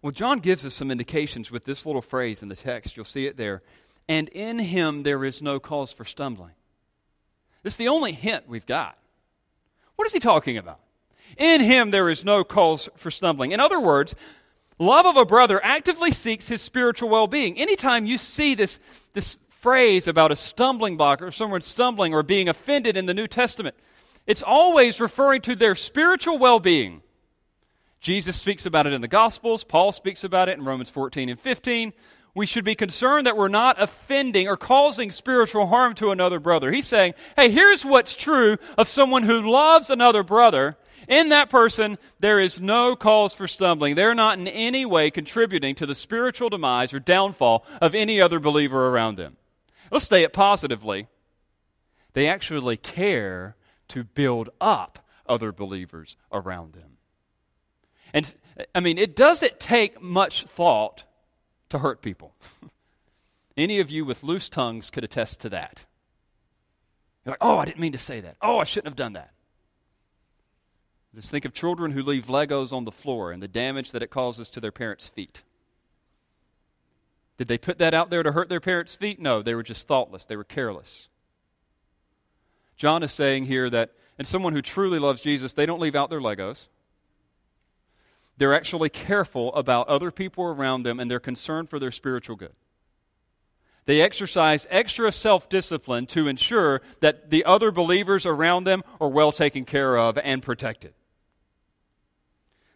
[0.00, 2.96] Well, John gives us some indications with this little phrase in the text.
[2.96, 3.62] You'll see it there.
[4.08, 6.52] And in him there is no cause for stumbling.
[7.62, 8.98] This is the only hint we've got.
[9.96, 10.80] What is he talking about?
[11.36, 13.52] In him there is no cause for stumbling.
[13.52, 14.14] In other words,
[14.78, 17.58] love of a brother actively seeks his spiritual well being.
[17.58, 18.78] Anytime you see this,
[19.12, 23.26] this phrase about a stumbling block or someone stumbling or being offended in the New
[23.26, 23.74] Testament,
[24.26, 27.02] it's always referring to their spiritual well being.
[28.00, 31.40] Jesus speaks about it in the Gospels, Paul speaks about it in Romans 14 and
[31.40, 31.92] 15.
[32.34, 36.72] We should be concerned that we're not offending or causing spiritual harm to another brother.
[36.72, 40.76] He's saying, hey, here's what's true of someone who loves another brother.
[41.06, 43.94] In that person, there is no cause for stumbling.
[43.94, 48.40] They're not in any way contributing to the spiritual demise or downfall of any other
[48.40, 49.36] believer around them.
[49.92, 51.06] Let's say it positively.
[52.14, 53.54] They actually care
[53.88, 56.96] to build up other believers around them.
[58.12, 58.34] And
[58.74, 61.04] I mean, it doesn't take much thought
[61.74, 62.32] to hurt people.
[63.56, 65.84] Any of you with loose tongues could attest to that.
[67.24, 68.36] You're like, oh, I didn't mean to say that.
[68.40, 69.32] Oh, I shouldn't have done that.
[71.14, 74.10] Just think of children who leave Legos on the floor and the damage that it
[74.10, 75.42] causes to their parents' feet.
[77.38, 79.20] Did they put that out there to hurt their parents' feet?
[79.20, 81.08] No, they were just thoughtless, they were careless.
[82.76, 86.10] John is saying here that, and someone who truly loves Jesus, they don't leave out
[86.10, 86.68] their Legos.
[88.36, 92.54] They're actually careful about other people around them and they're concerned for their spiritual good.
[93.86, 99.30] They exercise extra self discipline to ensure that the other believers around them are well
[99.30, 100.94] taken care of and protected.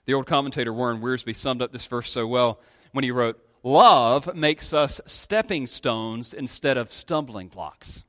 [0.05, 2.61] The old commentator Warren Wiersbe summed up this verse so well
[2.93, 8.05] when he wrote, Love makes us stepping stones instead of stumbling blocks.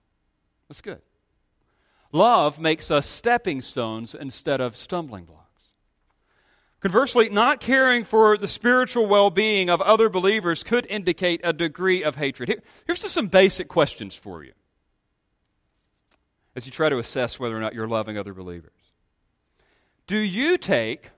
[0.68, 1.02] That's good.
[2.12, 5.39] Love makes us stepping stones instead of stumbling blocks.
[6.82, 12.04] Conversely, not caring for the spiritual well being of other believers could indicate a degree
[12.04, 12.50] of hatred.
[12.50, 14.54] Here, here's just some basic questions for you
[16.56, 18.72] as you try to assess whether or not you're loving other believers.
[20.08, 21.10] Do you take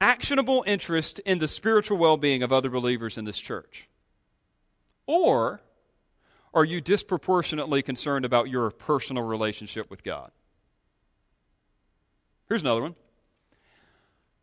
[0.00, 3.88] actionable interest in the spiritual well being of other believers in this church?
[5.06, 5.60] Or
[6.54, 10.30] are you disproportionately concerned about your personal relationship with God?
[12.48, 12.94] Here's another one.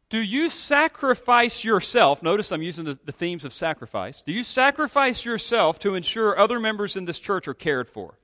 [0.09, 2.21] Do you sacrifice yourself?
[2.21, 4.21] Notice I'm using the, the, themes of sacrifice.
[4.21, 8.19] Do you sacrifice yourself to ensure other members in this church are cared for?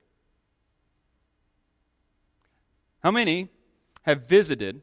[3.02, 3.48] How many
[4.02, 4.82] have visited?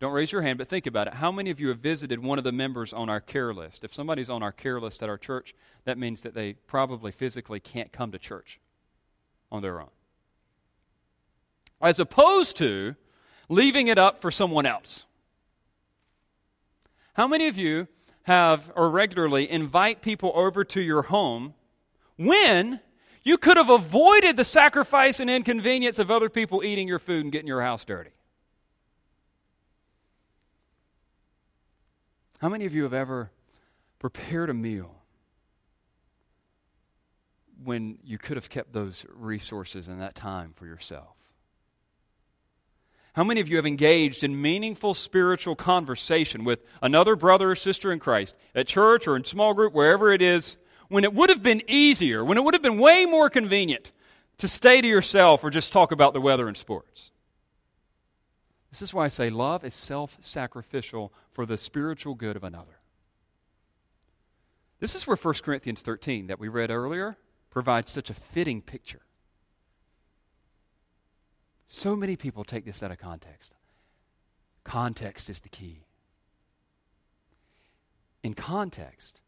[0.00, 1.14] Don't raise your hand, but think about it.
[1.14, 3.84] How many of you have visited one of the members on our care list?
[3.84, 7.60] If somebody's on our care list at our church, that means that they probably physically
[7.60, 8.60] can't come to church
[9.52, 9.90] on their own.
[11.82, 12.96] As opposed to
[13.50, 15.04] leaving it up for someone else.
[17.20, 17.86] How many of you
[18.22, 21.52] have or regularly invite people over to your home
[22.16, 22.80] when
[23.22, 27.30] you could have avoided the sacrifice and inconvenience of other people eating your food and
[27.30, 28.12] getting your house dirty?
[32.38, 33.30] How many of you have ever
[33.98, 35.02] prepared a meal
[37.62, 41.19] when you could have kept those resources and that time for yourself?
[43.14, 47.92] How many of you have engaged in meaningful spiritual conversation with another brother or sister
[47.92, 50.56] in Christ at church or in small group, wherever it is,
[50.88, 53.90] when it would have been easier, when it would have been way more convenient
[54.38, 57.10] to stay to yourself or just talk about the weather and sports?
[58.70, 62.78] This is why I say love is self sacrificial for the spiritual good of another.
[64.78, 67.18] This is where 1 Corinthians 13, that we read earlier,
[67.50, 69.02] provides such a fitting picture.
[71.72, 73.54] So many people take this out of context.
[74.64, 75.84] Context is the key.
[78.24, 79.20] In context,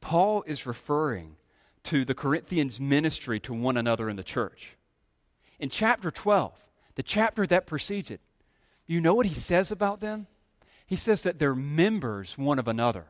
[0.00, 1.38] Paul is referring
[1.82, 4.76] to the Corinthians' ministry to one another in the church.
[5.58, 6.52] In chapter 12,
[6.94, 8.20] the chapter that precedes it,
[8.86, 10.28] you know what he says about them?
[10.86, 13.06] He says that they're members one of another.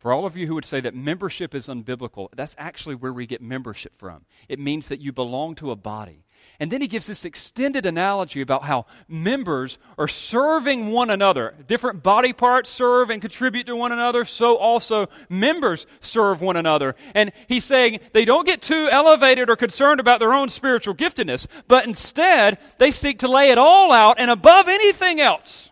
[0.00, 3.26] For all of you who would say that membership is unbiblical, that's actually where we
[3.26, 4.24] get membership from.
[4.48, 6.24] It means that you belong to a body.
[6.58, 11.54] And then he gives this extended analogy about how members are serving one another.
[11.66, 16.96] Different body parts serve and contribute to one another, so also members serve one another.
[17.14, 21.46] And he's saying they don't get too elevated or concerned about their own spiritual giftedness,
[21.68, 25.69] but instead they seek to lay it all out and above anything else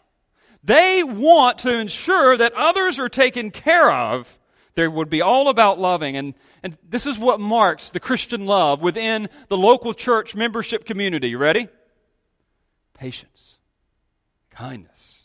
[0.69, 4.39] they want to ensure that others are taken care of.
[4.75, 6.15] There would be all about loving.
[6.15, 11.31] And, and this is what marks the Christian love within the local church membership community.
[11.31, 11.69] You ready?
[12.93, 13.55] Patience,
[14.51, 15.25] kindness,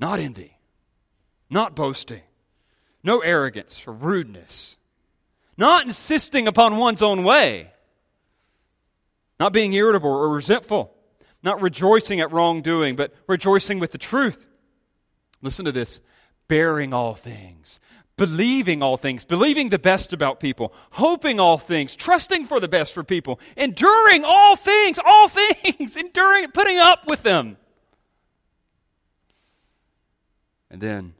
[0.00, 0.58] not envy,
[1.48, 2.22] not boasting,
[3.04, 4.76] no arrogance or rudeness,
[5.56, 7.70] not insisting upon one's own way,
[9.38, 10.97] not being irritable or resentful
[11.42, 14.46] not rejoicing at wrongdoing, but rejoicing with the truth.
[15.42, 16.00] Listen to this.
[16.48, 17.78] Bearing all things,
[18.16, 22.94] believing all things, believing the best about people, hoping all things, trusting for the best
[22.94, 27.58] for people, enduring all things, all things, enduring, putting up with them.
[30.70, 31.14] And then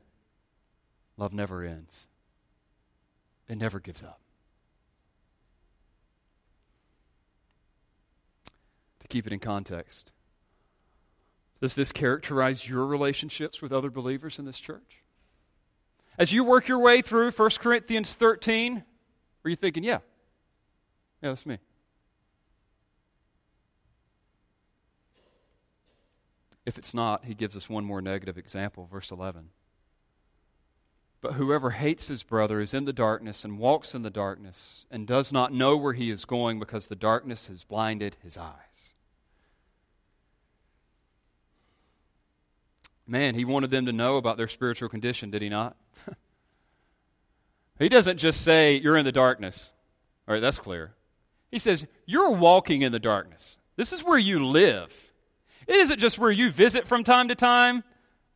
[1.16, 2.07] love never ends,
[3.49, 4.21] it never gives up.
[9.09, 10.12] Keep it in context.
[11.61, 15.02] Does this characterize your relationships with other believers in this church?
[16.18, 18.84] As you work your way through 1 Corinthians 13,
[19.44, 19.98] are you thinking, yeah,
[21.22, 21.59] yeah, that's me?
[26.66, 29.50] If it's not, he gives us one more negative example, verse 11.
[31.20, 35.06] But whoever hates his brother is in the darkness and walks in the darkness and
[35.06, 38.92] does not know where he is going because the darkness has blinded his eyes.
[43.09, 45.76] Man, he wanted them to know about their spiritual condition, did he not?
[47.78, 49.70] he doesn't just say, You're in the darkness.
[50.28, 50.92] All right, that's clear.
[51.50, 53.56] He says, You're walking in the darkness.
[53.76, 55.11] This is where you live.
[55.66, 57.82] It isn't just where you visit from time to time.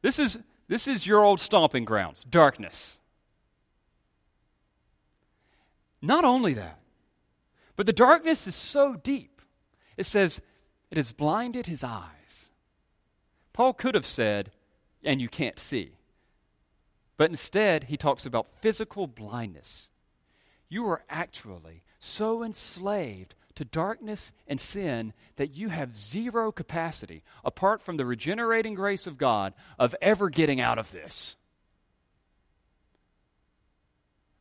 [0.00, 2.96] This is, this is your old stomping grounds, darkness.
[6.00, 6.80] Not only that,
[7.76, 9.42] but the darkness is so deep.
[9.98, 10.40] It says,
[10.90, 12.48] It has blinded his eyes.
[13.52, 14.50] Paul could have said,
[15.05, 15.92] and you can't see.
[17.16, 19.88] But instead, he talks about physical blindness.
[20.68, 27.82] You are actually so enslaved to darkness and sin that you have zero capacity, apart
[27.82, 31.36] from the regenerating grace of God, of ever getting out of this.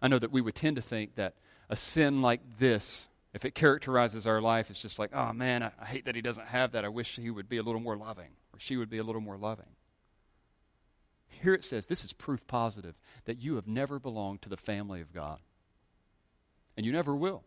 [0.02, 1.36] I know that we would tend to think that
[1.70, 5.86] a sin like this, if it characterizes our life, it's just like, oh man, I
[5.86, 6.86] hate that he doesn't have that.
[6.86, 9.22] I wish he would be a little more loving, or she would be a little
[9.22, 9.68] more loving.
[11.42, 15.02] Here it says this is proof positive that you have never belonged to the family
[15.02, 15.40] of God.
[16.78, 17.44] And you never will,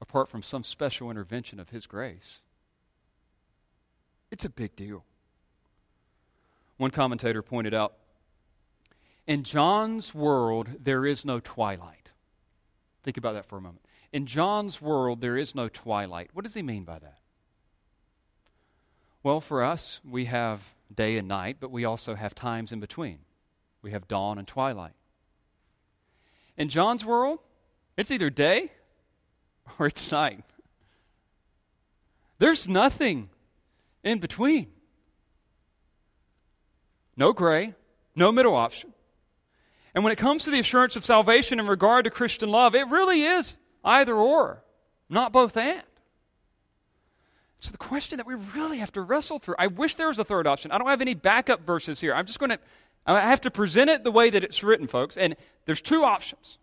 [0.00, 2.40] apart from some special intervention of His grace.
[4.30, 5.04] It's a big deal.
[6.78, 7.94] One commentator pointed out
[9.26, 12.10] in John's world, there is no twilight.
[13.02, 13.84] Think about that for a moment.
[14.12, 16.30] In John's world, there is no twilight.
[16.32, 17.18] What does he mean by that?
[19.22, 23.18] Well, for us, we have day and night, but we also have times in between.
[23.82, 24.94] We have dawn and twilight.
[26.56, 27.40] In John's world,
[27.96, 28.72] it's either day
[29.78, 30.44] or it's night.
[32.38, 33.28] There's nothing
[34.02, 34.68] in between.
[37.16, 37.74] No gray,
[38.14, 38.94] no middle option.
[39.94, 42.88] And when it comes to the assurance of salvation in regard to Christian love, it
[42.88, 44.64] really is either or,
[45.10, 45.82] not both and.
[47.60, 50.24] So the question that we really have to wrestle through, I wish there was a
[50.24, 50.72] third option.
[50.72, 52.14] I don't have any backup verses here.
[52.14, 52.58] I'm just going to
[53.06, 55.16] I have to present it the way that it's written, folks.
[55.16, 56.58] And there's two options.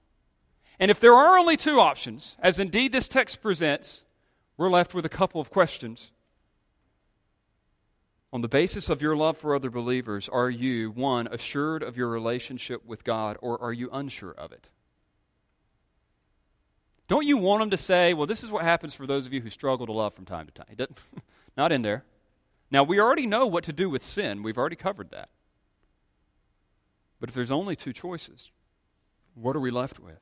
[0.79, 4.05] And if there are only two options, as indeed this text presents,
[4.55, 6.11] we're left with a couple of questions.
[8.31, 12.09] On the basis of your love for other believers, are you, one, assured of your
[12.09, 14.69] relationship with God, or are you unsure of it?
[17.07, 19.41] Don't you want them to say, well, this is what happens for those of you
[19.41, 20.87] who struggle to love from time to time?
[21.57, 22.03] Not in there.
[22.69, 24.43] Now, we already know what to do with sin.
[24.43, 25.29] We've already covered that.
[27.19, 28.51] But if there's only two choices,
[29.35, 30.19] what are we left with?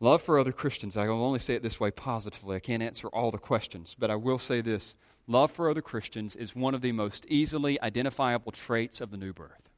[0.00, 2.56] Love for other Christians, I will only say it this way positively.
[2.56, 4.94] I can't answer all the questions, but I will say this
[5.26, 9.32] love for other Christians is one of the most easily identifiable traits of the new
[9.32, 9.68] birth.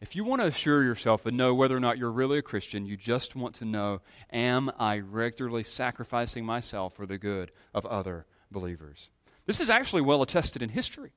[0.00, 2.86] If you want to assure yourself and know whether or not you're really a Christian,
[2.86, 4.00] you just want to know
[4.32, 9.10] Am I regularly sacrificing myself for the good of other believers?
[9.44, 11.10] This is actually well attested in history.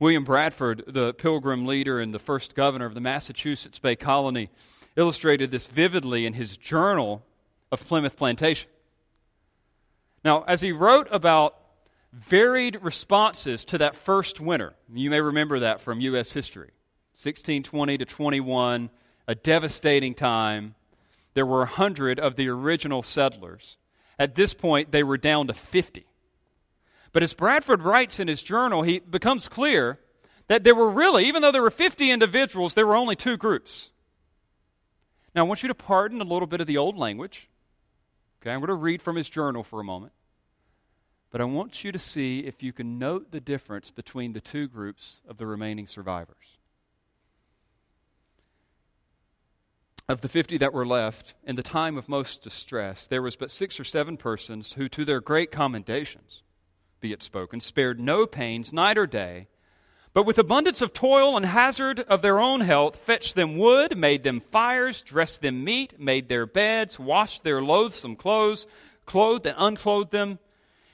[0.00, 4.50] William Bradford, the pilgrim leader and the first governor of the Massachusetts Bay Colony,
[4.96, 7.24] illustrated this vividly in his journal
[7.70, 8.70] of Plymouth Plantation.
[10.24, 11.56] Now, as he wrote about
[12.12, 16.32] varied responses to that first winter, you may remember that from U.S.
[16.32, 16.72] history
[17.16, 18.90] 1620 to 21,
[19.26, 20.74] a devastating time.
[21.32, 23.78] There were 100 of the original settlers.
[24.18, 26.04] At this point, they were down to 50.
[27.12, 29.98] But as Bradford writes in his journal, he becomes clear
[30.48, 33.88] that there were really, even though there were 50 individuals, there were only two groups.
[35.34, 37.48] Now, I want you to pardon a little bit of the old language.
[38.42, 40.12] Okay, I'm going to read from his journal for a moment.
[41.30, 44.68] But I want you to see if you can note the difference between the two
[44.68, 46.58] groups of the remaining survivors.
[50.08, 53.50] Of the 50 that were left, in the time of most distress, there was but
[53.50, 56.42] six or seven persons who, to their great commendations,
[57.00, 59.48] be it spoken, spared no pains night or day
[60.16, 64.22] but with abundance of toil and hazard of their own health, fetched them wood, made
[64.22, 68.66] them fires, dressed them meat, made their beds, washed their loathsome clothes,
[69.04, 70.38] clothed and unclothed them.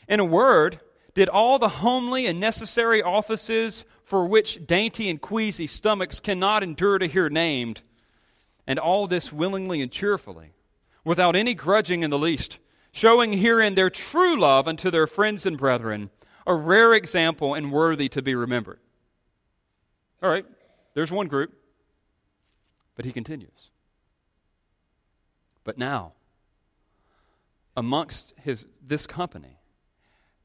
[0.09, 0.81] In a word,
[1.15, 6.99] did all the homely and necessary offices for which dainty and queasy stomachs cannot endure
[6.99, 7.83] to hear named,
[8.67, 10.53] and all this willingly and cheerfully,
[11.05, 12.59] without any grudging in the least,
[12.93, 16.11] showing herein their true love unto their friends and brethren,
[16.47, 18.79] a rare example and worthy to be remembered.
[20.23, 20.47] All right,
[20.95, 21.53] there's one group.
[22.95, 23.71] But he continues.
[25.65, 26.13] But now,
[27.77, 29.59] amongst his, this company,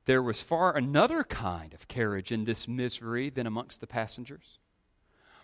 [0.06, 4.60] there was far another kind of carriage in this misery than amongst the passengers.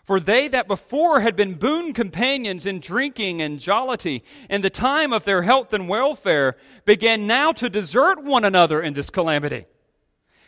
[0.04, 5.14] For they that before had been boon companions in drinking and jollity in the time
[5.14, 9.66] of their health and welfare began now to desert one another in this calamity,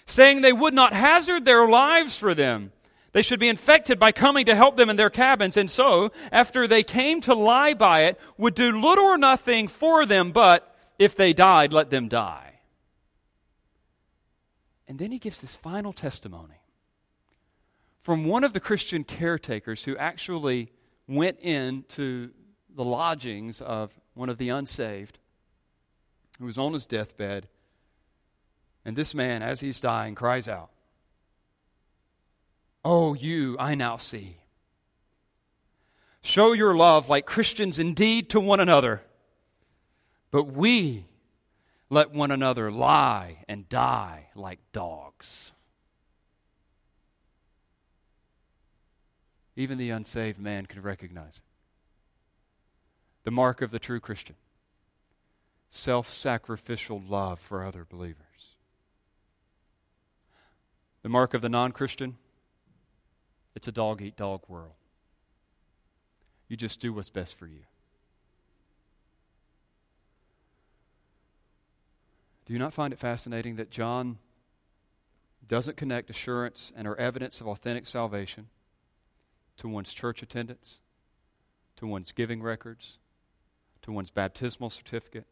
[0.06, 2.74] saying they would not hazard their lives for them.
[3.14, 6.68] They should be infected by coming to help them in their cabins, and so, after
[6.68, 11.16] they came to lie by it, would do little or nothing for them, but if
[11.16, 12.60] they died, let them die.
[14.86, 16.56] And then he gives this final testimony
[18.06, 20.72] from one of the Christian caretakers who actually
[21.08, 22.30] went into
[22.76, 25.18] the lodgings of one of the unsaved
[26.38, 27.48] who was on his deathbed.
[28.86, 30.70] And this man, as he's dying, cries out,
[32.84, 34.38] Oh, you, I now see.
[36.22, 39.02] Show your love like Christians indeed to one another,
[40.30, 41.06] but we
[41.90, 45.54] let one another lie and die like dogs.
[49.56, 51.44] Even the unsaved man can recognize it.
[53.24, 54.36] The mark of the true Christian
[55.70, 58.56] self sacrificial love for other believers.
[61.02, 62.18] The mark of the non Christian?
[63.56, 64.74] It's a dog eat dog world.
[66.48, 67.64] You just do what's best for you.
[72.46, 74.18] Do you not find it fascinating that John
[75.48, 78.48] doesn't connect assurance and or evidence of authentic salvation
[79.58, 80.80] to one's church attendance,
[81.78, 83.00] to one's giving records,
[83.82, 85.28] to one's baptismal certificate,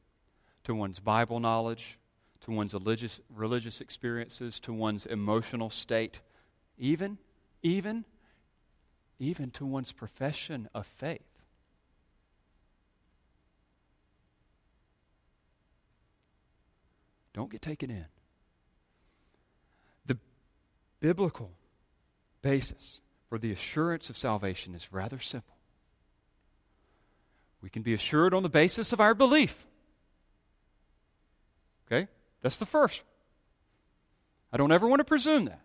[0.64, 1.98] to one's Bible knowledge,
[2.42, 6.20] to one's religious, religious experiences, to one's emotional state,
[6.78, 7.18] even,
[7.62, 8.06] even,
[9.20, 11.22] even to one's profession of faith.
[17.34, 18.06] Don't get taken in.
[20.06, 20.18] The
[21.00, 21.52] biblical
[22.42, 23.00] basis
[23.34, 25.56] for the assurance of salvation is rather simple.
[27.64, 29.66] We can be assured on the basis of our belief.
[31.88, 32.08] Okay?
[32.44, 33.02] That's the first.
[34.52, 35.62] I don't ever want to presume that.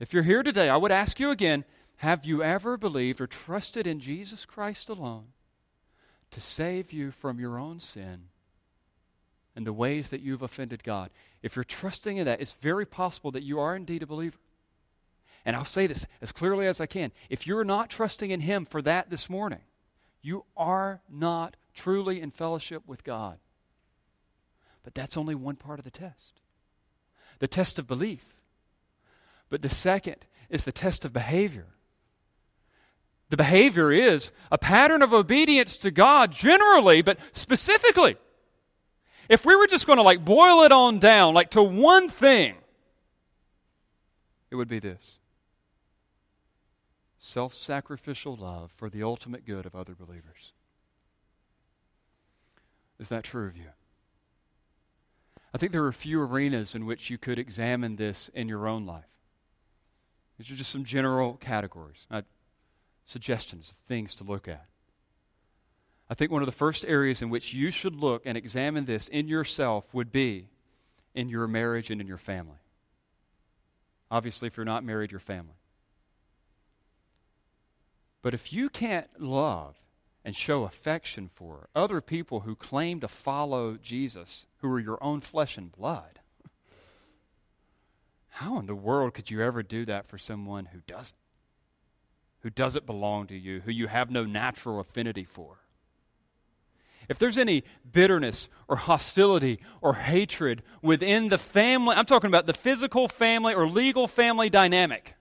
[0.00, 1.64] If you're here today, I would ask you again
[1.98, 5.26] have you ever believed or trusted in Jesus Christ alone
[6.32, 8.24] to save you from your own sin
[9.54, 11.10] and the ways that you've offended God?
[11.40, 14.38] If you're trusting in that, it's very possible that you are indeed a believer.
[15.44, 17.12] And I'll say this as clearly as I can.
[17.28, 19.60] If you're not trusting in Him for that this morning,
[20.22, 23.38] you are not truly in fellowship with God.
[24.82, 26.40] But that's only one part of the test
[27.40, 28.36] the test of belief.
[29.50, 31.66] But the second is the test of behavior.
[33.30, 38.16] The behavior is a pattern of obedience to God generally, but specifically.
[39.28, 42.54] If we were just going to like boil it on down, like to one thing,
[44.50, 45.18] it would be this
[47.24, 50.52] self sacrificial love for the ultimate good of other believers.
[52.98, 53.70] Is that true of you?
[55.52, 58.68] I think there are a few arenas in which you could examine this in your
[58.68, 59.04] own life.
[60.38, 62.22] These are just some general categories, uh,
[63.04, 64.66] suggestions of things to look at.
[66.10, 69.08] I think one of the first areas in which you should look and examine this
[69.08, 70.48] in yourself would be
[71.14, 72.58] in your marriage and in your family.
[74.10, 75.54] Obviously, if you're not married, your family.
[78.24, 79.76] But if you can't love
[80.24, 85.20] and show affection for other people who claim to follow Jesus, who are your own
[85.20, 86.20] flesh and blood,
[88.30, 91.18] how in the world could you ever do that for someone who doesn't?
[92.40, 95.58] Who doesn't belong to you, who you have no natural affinity for?
[97.06, 97.62] if there's any
[97.92, 103.68] bitterness or hostility or hatred within the family, I'm talking about the physical family or
[103.68, 105.14] legal family dynamic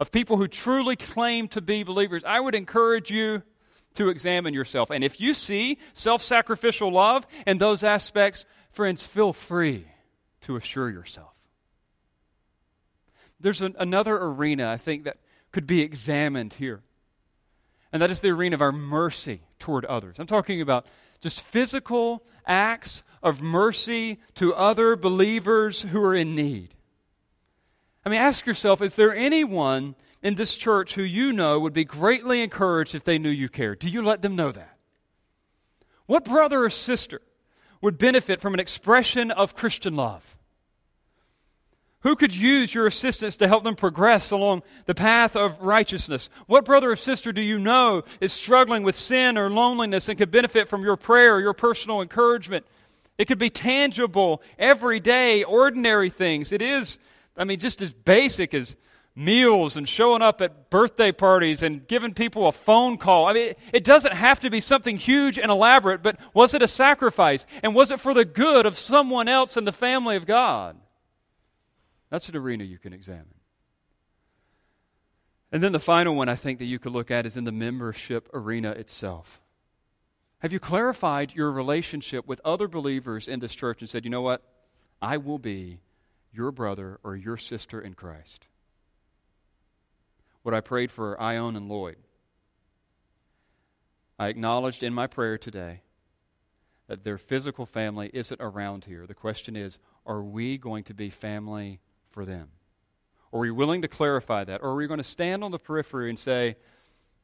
[0.00, 3.42] of people who truly claim to be believers, I would encourage you
[3.94, 4.90] to examine yourself.
[4.90, 9.86] And if you see self sacrificial love in those aspects, friends, feel free
[10.42, 11.32] to assure yourself.
[13.38, 15.18] There's an, another arena, I think, that
[15.52, 16.82] could be examined here
[17.92, 20.16] and that is the arena of our mercy toward others.
[20.18, 20.86] I'm talking about
[21.20, 26.74] just physical acts of mercy to other believers who are in need.
[28.04, 31.84] I mean, ask yourself is there anyone in this church who you know would be
[31.84, 33.78] greatly encouraged if they knew you cared?
[33.78, 34.76] Do you let them know that?
[36.06, 37.20] What brother or sister
[37.80, 40.36] would benefit from an expression of Christian love?
[42.00, 46.30] Who could use your assistance to help them progress along the path of righteousness?
[46.46, 50.30] What brother or sister do you know is struggling with sin or loneliness and could
[50.30, 52.64] benefit from your prayer or your personal encouragement?
[53.18, 56.52] It could be tangible, everyday, ordinary things.
[56.52, 56.98] It is,
[57.40, 58.76] I mean, just as basic as
[59.14, 63.26] meals and showing up at birthday parties and giving people a phone call.
[63.26, 66.68] I mean, it doesn't have to be something huge and elaborate, but was it a
[66.68, 67.46] sacrifice?
[67.62, 70.76] And was it for the good of someone else in the family of God?
[72.10, 73.34] That's an arena you can examine.
[75.52, 77.52] And then the final one I think that you could look at is in the
[77.52, 79.40] membership arena itself.
[80.38, 84.22] Have you clarified your relationship with other believers in this church and said, you know
[84.22, 84.42] what?
[85.02, 85.80] I will be
[86.32, 88.46] your brother or your sister in Christ?
[90.42, 91.96] What I prayed for Ione and Lloyd.
[94.18, 95.82] I acknowledged in my prayer today
[96.88, 99.06] that their physical family isn't around here.
[99.06, 102.48] The question is, are we going to be family for them?
[103.32, 104.60] Are we willing to clarify that?
[104.62, 106.56] Or are we going to stand on the periphery and say,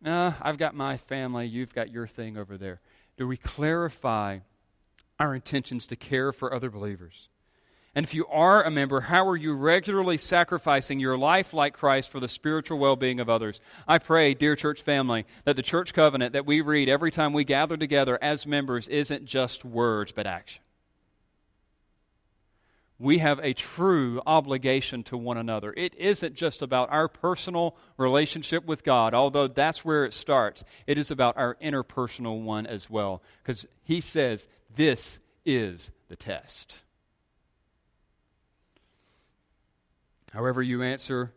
[0.00, 2.80] nah, I've got my family, you've got your thing over there?
[3.16, 4.40] Do we clarify
[5.18, 7.28] our intentions to care for other believers?
[7.97, 12.11] And if you are a member, how are you regularly sacrificing your life like Christ
[12.11, 13.59] for the spiritual well being of others?
[13.88, 17.44] I pray, dear church family, that the church covenant that we read every time we
[17.44, 20.62] gather together as members isn't just words, but action.
[22.99, 25.72] we have a true obligation to one another.
[25.76, 30.64] It isn't just about our personal relationship with God, although that's where it starts.
[30.86, 36.80] It is about our interpersonal one as well, because He says this is the test.
[40.37, 41.32] However, you answer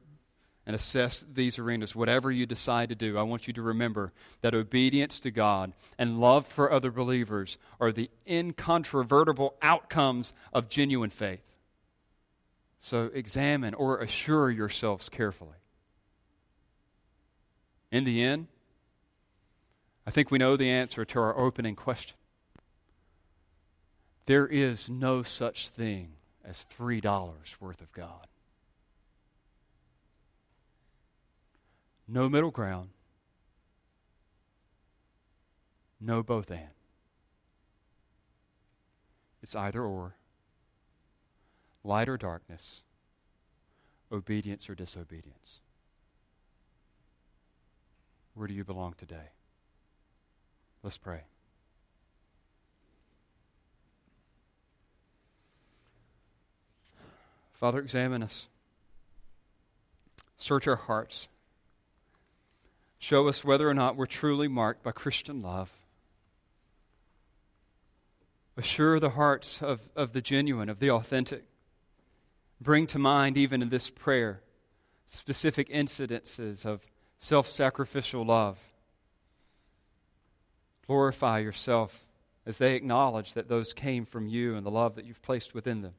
[0.65, 4.53] and assess these arenas, whatever you decide to do, I want you to remember that
[4.53, 11.45] obedience to God and love for other believers are the incontrovertible outcomes of genuine faith.
[12.77, 15.55] So examine or assure yourselves carefully.
[17.93, 18.47] In the end,
[20.05, 22.17] I think we know the answer to our opening question.
[24.25, 28.27] There is no such thing as $3 worth of God.
[32.11, 32.89] No middle ground.
[36.01, 36.71] No both and.
[39.43, 40.15] It's either or.
[41.83, 42.81] Light or darkness.
[44.11, 45.59] Obedience or disobedience.
[48.33, 49.29] Where do you belong today?
[50.81, 51.21] Let's pray.
[57.53, 58.47] Father, examine us.
[60.37, 61.27] Search our hearts.
[62.99, 65.73] Show us whether or not we're truly marked by Christian love.
[68.57, 71.45] Assure the hearts of, of the genuine, of the authentic.
[72.59, 74.41] Bring to mind, even in this prayer,
[75.07, 76.85] specific incidences of
[77.19, 78.59] self sacrificial love.
[80.85, 82.05] Glorify yourself
[82.45, 85.81] as they acknowledge that those came from you and the love that you've placed within
[85.81, 85.93] them.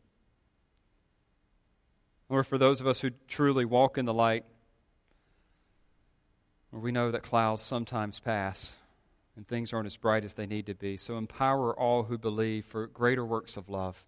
[2.28, 4.44] Or for those of us who truly walk in the light,
[6.72, 8.74] we know that clouds sometimes pass
[9.36, 10.96] and things aren't as bright as they need to be.
[10.96, 14.04] So empower all who believe for greater works of love.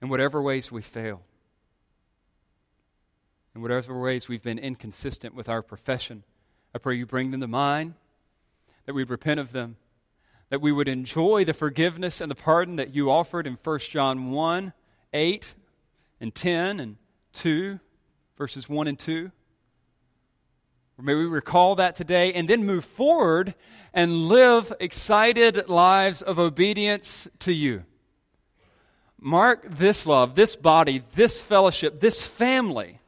[0.00, 1.22] In whatever ways we fail,
[3.54, 6.22] in whatever ways we've been inconsistent with our profession,
[6.74, 7.94] I pray you bring them to mind,
[8.86, 9.76] that we'd repent of them,
[10.50, 14.30] that we would enjoy the forgiveness and the pardon that you offered in 1 John
[14.30, 14.72] 1
[15.12, 15.54] 8
[16.20, 16.96] and 10 and
[17.32, 17.80] 2,
[18.36, 19.32] verses 1 and 2.
[21.00, 23.54] May we recall that today and then move forward
[23.94, 27.84] and live excited lives of obedience to you.
[29.20, 32.98] Mark this love, this body, this fellowship, this family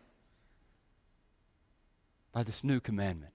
[2.32, 3.32] by this new commandment,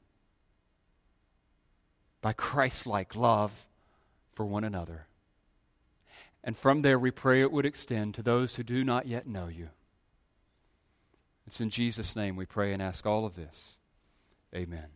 [2.22, 3.68] by Christ like love
[4.34, 5.08] for one another.
[6.43, 9.47] And from there, we pray it would extend to those who do not yet know
[9.47, 9.70] you.
[11.45, 13.78] It's in Jesus' name we pray and ask all of this.
[14.56, 14.88] Amen.